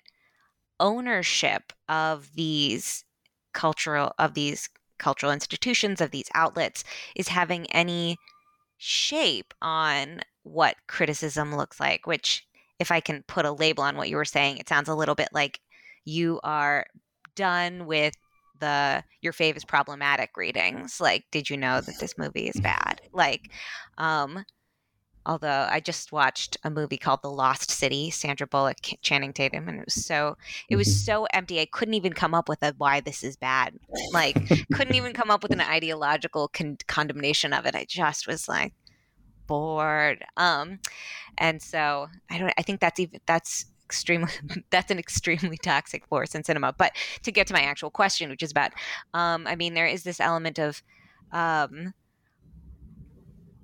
[0.81, 3.05] ownership of these
[3.53, 6.85] cultural of these cultural institutions of these outlets
[7.17, 8.17] is having any
[8.79, 12.47] shape on what criticism looks like which
[12.79, 15.15] if i can put a label on what you were saying it sounds a little
[15.15, 15.61] bit like
[16.05, 16.87] you are
[17.35, 18.15] done with
[18.61, 21.01] the your fave is problematic readings.
[21.01, 23.01] Like did you know that this movie is bad?
[23.13, 23.51] Like
[23.99, 24.45] um
[25.29, 29.79] although I just watched a movie called The Lost City, Sandra Bullock, Channing Tatum, and
[29.79, 30.37] it was so
[30.69, 31.05] it was mm-hmm.
[31.05, 31.61] so empty.
[31.61, 33.79] I couldn't even come up with a why this is bad.
[34.13, 34.35] Like
[34.73, 37.77] couldn't even come up with an ideological con- condemnation of it.
[37.77, 38.73] I just was like
[39.47, 40.25] bored.
[40.37, 40.81] Um,
[41.37, 42.53] and so I don't.
[42.57, 44.33] I think that's even that's extremely
[44.71, 46.73] that's an extremely toxic force in cinema.
[46.73, 46.93] But
[47.23, 48.73] to get to my actual question, which is about,
[49.13, 50.83] um, I mean, there is this element of
[51.33, 51.93] um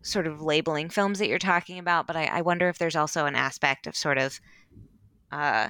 [0.05, 3.24] sort of labeling films that you're talking about, but I, I wonder if there's also
[3.24, 4.39] an aspect of sort of
[5.32, 5.68] uh,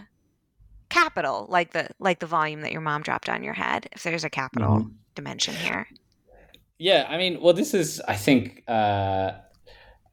[0.90, 3.88] capital, like the like the volume that your mom dropped on your head.
[3.92, 4.88] If there's a capital mm-hmm.
[5.14, 5.86] dimension here.
[6.78, 9.30] Yeah, I mean, well, this is, I think, uh,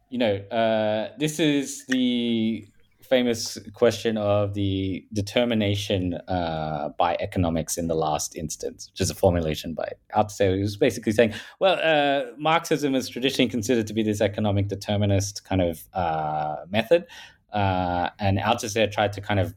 [0.10, 2.68] you know, uh, this is the
[3.12, 9.14] famous question of the determination uh, by economics in the last instance, which is a
[9.14, 14.22] formulation by Althusser, was basically saying, well, uh, Marxism is traditionally considered to be this
[14.22, 17.06] economic determinist kind of uh, method.
[17.52, 19.54] Uh, and Althusser tried to kind of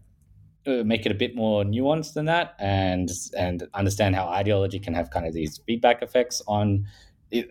[0.66, 4.94] uh, make it a bit more nuanced than that and and understand how ideology can
[4.94, 6.86] have kind of these feedback effects on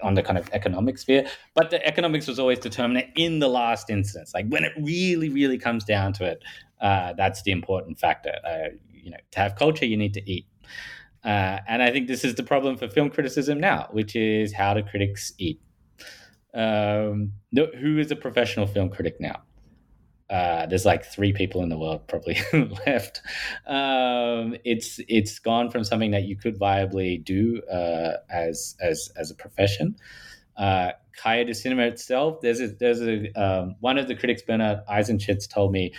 [0.01, 3.89] on the kind of economic sphere, but the economics was always determinant in the last
[3.89, 4.34] instance.
[4.34, 6.43] Like when it really, really comes down to it,
[6.81, 8.34] uh, that's the important factor.
[8.45, 10.45] Uh, you know, to have culture, you need to eat.
[11.23, 14.73] Uh, and I think this is the problem for film criticism now, which is how
[14.73, 15.61] do critics eat?
[16.53, 19.41] Um, who is a professional film critic now?
[20.30, 22.38] Uh, there's like three people in the world probably
[22.86, 23.22] left.
[23.68, 29.32] Um, it's it's gone from something that you could viably do uh, as as as
[29.32, 29.95] a profession.
[30.58, 34.80] Uh, Cahiers du Cinema itself, there's a there's a um, one of the critics, Bernard
[34.90, 35.94] Eisenschitz, told me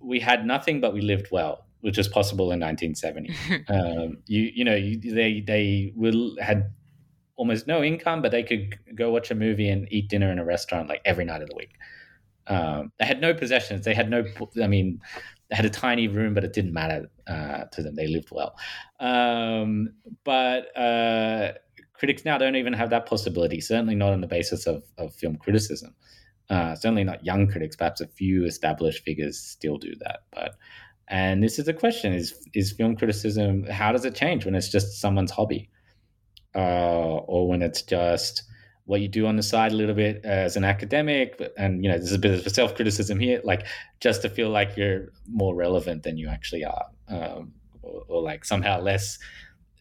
[0.00, 3.64] we had nothing but we lived well, which was possible in 1970.
[3.68, 6.70] um, you you know you, they they will had
[7.36, 10.44] almost no income, but they could go watch a movie and eat dinner in a
[10.44, 11.70] restaurant like every night of the week.
[12.48, 13.84] Um, they had no possessions.
[13.84, 14.24] They had no.
[14.62, 15.00] I mean,
[15.50, 17.94] they had a tiny room, but it didn't matter uh, to them.
[17.94, 18.56] They lived well.
[19.00, 19.94] Um,
[20.24, 21.52] but uh,
[21.92, 23.60] critics now don't even have that possibility.
[23.60, 25.94] Certainly not on the basis of, of film criticism.
[26.50, 27.76] Uh, certainly not young critics.
[27.76, 30.20] Perhaps a few established figures still do that.
[30.32, 30.54] But
[31.08, 33.64] and this is a question: is is film criticism?
[33.64, 35.68] How does it change when it's just someone's hobby,
[36.54, 38.42] uh, or when it's just
[38.88, 41.98] what you do on the side a little bit as an academic and you know
[41.98, 43.66] there's a bit of self-criticism here like
[44.00, 47.52] just to feel like you're more relevant than you actually are um,
[47.82, 49.18] or, or, like somehow less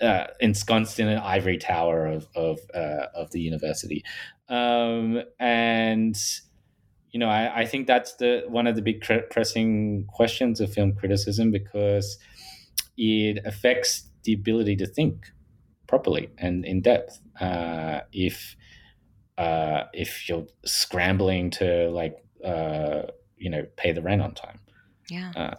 [0.01, 4.03] uh, ensconced in an ivory tower of of, uh, of the university.
[4.49, 6.15] Um, and
[7.11, 9.01] you know I, I, think that's the one of the big
[9.31, 12.17] pressing questions of film criticism because
[12.97, 15.31] it affects the ability to think
[15.87, 17.19] properly and in depth.
[17.39, 18.55] Uh, if
[19.37, 23.03] uh, if you're scrambling to like uh,
[23.37, 24.59] you know pay the rent on time.
[25.09, 25.31] Yeah.
[25.35, 25.55] Uh,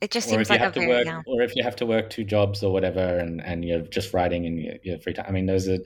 [0.00, 1.22] it just seems like to very, work, yeah.
[1.26, 4.44] or if you have to work two jobs or whatever, and, and you're just writing
[4.44, 5.26] in your, your free time.
[5.28, 5.78] I mean, those are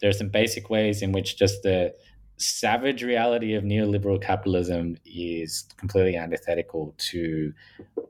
[0.00, 1.94] there are some basic ways in which just the
[2.36, 7.52] savage reality of neoliberal capitalism is completely antithetical to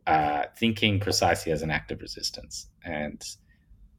[0.07, 2.69] uh, thinking precisely as an act of resistance.
[2.85, 3.23] And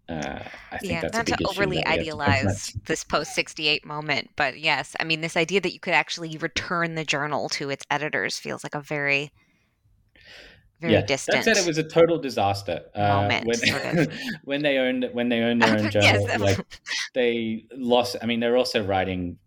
[0.08, 0.40] uh,
[0.72, 5.04] I think yeah, that's not to overly idealize this post 68 moment, but yes, I
[5.04, 8.76] mean, this idea that you could actually return the journal to its editors feels like
[8.76, 9.32] a very,
[10.80, 11.44] very yeah, distant.
[11.44, 14.14] That said, it was a total disaster uh, moment, when, sort of.
[14.44, 16.28] when they owned when they owned their own journal.
[16.28, 16.40] yes.
[16.40, 16.60] like
[17.16, 18.16] they lost.
[18.22, 19.40] I mean, they're also writing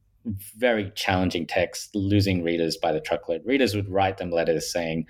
[0.56, 3.46] very challenging text, losing readers by the truckload.
[3.46, 5.06] Readers would write them letters saying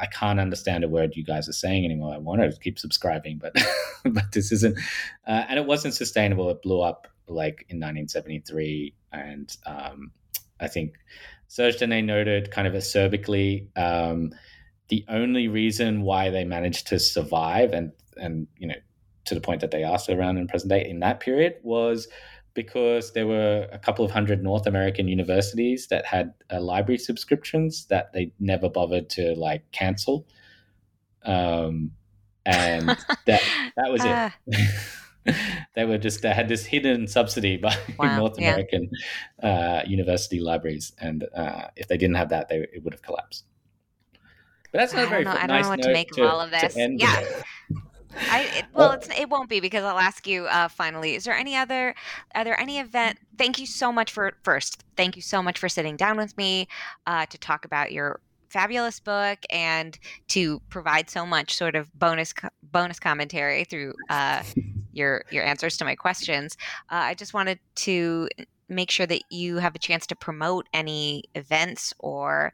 [0.00, 2.14] I can't understand a word you guys are saying anymore.
[2.14, 3.54] I want to keep subscribing, but
[4.04, 4.78] but this isn't.
[5.26, 6.50] Uh, and it wasn't sustainable.
[6.50, 10.10] It blew up like in 1973, and um,
[10.60, 10.94] I think
[11.48, 14.32] Serge Daney noted kind of acerbically um,
[14.88, 18.74] the only reason why they managed to survive and and you know
[19.24, 22.08] to the point that they are still around in present day in that period was
[22.54, 27.86] because there were a couple of hundred North American universities that had uh, library subscriptions
[27.86, 30.26] that they never bothered to like cancel.
[31.24, 31.92] Um,
[32.46, 32.88] and
[33.26, 33.42] that
[33.76, 35.34] that was it.
[35.74, 38.50] they were just they had this hidden subsidy by wow, North yeah.
[38.52, 38.90] American
[39.42, 43.44] uh, university libraries, and uh, if they didn't have that, they it would have collapsed.
[44.72, 46.40] But that's not very know, I don't nice know what to make to, of all
[46.40, 46.76] of this.
[46.76, 47.24] Yeah.
[48.16, 51.14] I, it, well, it's, it won't be because I'll ask you uh, finally.
[51.14, 51.94] Is there any other?
[52.34, 53.18] Are there any event?
[53.38, 54.84] Thank you so much for first.
[54.96, 56.68] Thank you so much for sitting down with me
[57.06, 62.34] uh, to talk about your fabulous book and to provide so much sort of bonus
[62.62, 64.42] bonus commentary through uh,
[64.92, 66.56] your your answers to my questions.
[66.90, 68.28] Uh, I just wanted to
[68.68, 72.52] make sure that you have a chance to promote any events or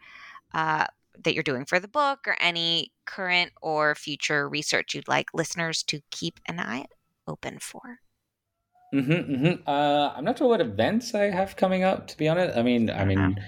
[0.55, 0.87] uh,
[1.25, 5.83] that you're doing for the book or any current or future research you'd like listeners
[5.85, 6.87] to keep an eye
[7.27, 7.99] open for.
[8.95, 9.69] Mm-hmm, mm-hmm.
[9.69, 12.07] Uh, I'm not sure what events I have coming up.
[12.09, 13.41] To be honest, I mean, I mean, uh-huh.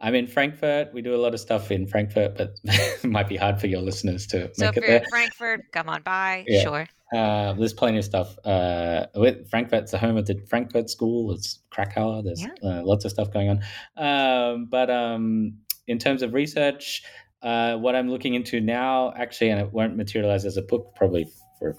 [0.00, 0.92] I'm in Frankfurt.
[0.92, 3.82] We do a lot of stuff in Frankfurt, but it might be hard for your
[3.82, 5.02] listeners to so make if it there.
[5.10, 6.44] Frankfurt, come on by.
[6.46, 6.62] Yeah.
[6.62, 6.86] Sure.
[7.12, 8.38] Uh, there's plenty of stuff.
[8.44, 11.32] Uh, with Frankfurt's the home of the Frankfurt School.
[11.32, 12.22] It's Krakow.
[12.22, 12.48] There's yeah.
[12.62, 13.60] uh, lots of stuff going on.
[13.96, 15.54] Um, but um,
[15.86, 17.02] in terms of research,
[17.42, 21.26] uh, what I'm looking into now, actually, and it won't materialize as a book probably
[21.58, 21.70] for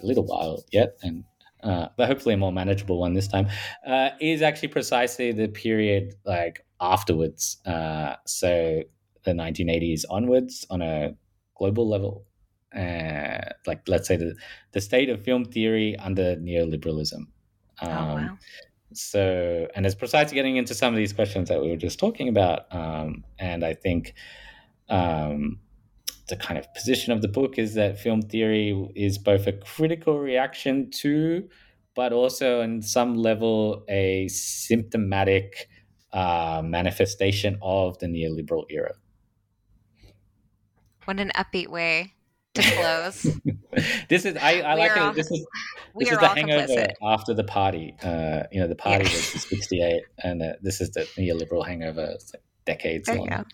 [0.00, 1.24] a little while yet, and
[1.62, 3.48] uh, but hopefully a more manageable one this time,
[3.86, 7.58] uh, is actually precisely the period like afterwards.
[7.64, 8.82] Uh, so
[9.24, 11.14] the 1980s onwards on a
[11.56, 12.26] global level.
[12.76, 14.34] Uh, like let's say the,
[14.72, 17.26] the state of film theory under neoliberalism.
[17.80, 18.38] Um, oh, wow.
[18.94, 22.28] So, and it's precisely getting into some of these questions that we were just talking
[22.28, 22.72] about.
[22.74, 24.14] Um, and I think
[24.88, 25.58] um,
[26.28, 30.18] the kind of position of the book is that film theory is both a critical
[30.18, 31.48] reaction to,
[31.94, 35.68] but also, in some level, a symptomatic
[36.12, 38.94] uh, manifestation of the neoliberal era.
[41.04, 42.14] What an upbeat way
[42.54, 43.22] to close.
[44.08, 45.14] this is I, I like it.
[45.14, 45.46] This is
[45.96, 46.92] this is the hangover complicit.
[47.02, 47.94] after the party.
[48.02, 49.12] Uh, you know, the party yeah.
[49.12, 52.04] was '68, and uh, this is the neoliberal hangover.
[52.14, 53.46] It's like decades there long.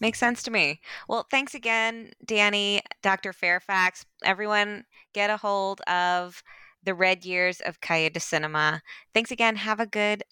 [0.00, 0.80] Makes sense to me.
[1.08, 3.34] Well, thanks again, Danny, Dr.
[3.34, 4.06] Fairfax.
[4.24, 6.42] Everyone, get a hold of
[6.82, 8.82] the Red Years of Cahiers du Cinema.
[9.12, 9.56] Thanks again.
[9.56, 10.22] Have a good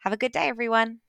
[0.00, 1.00] have a good day, everyone.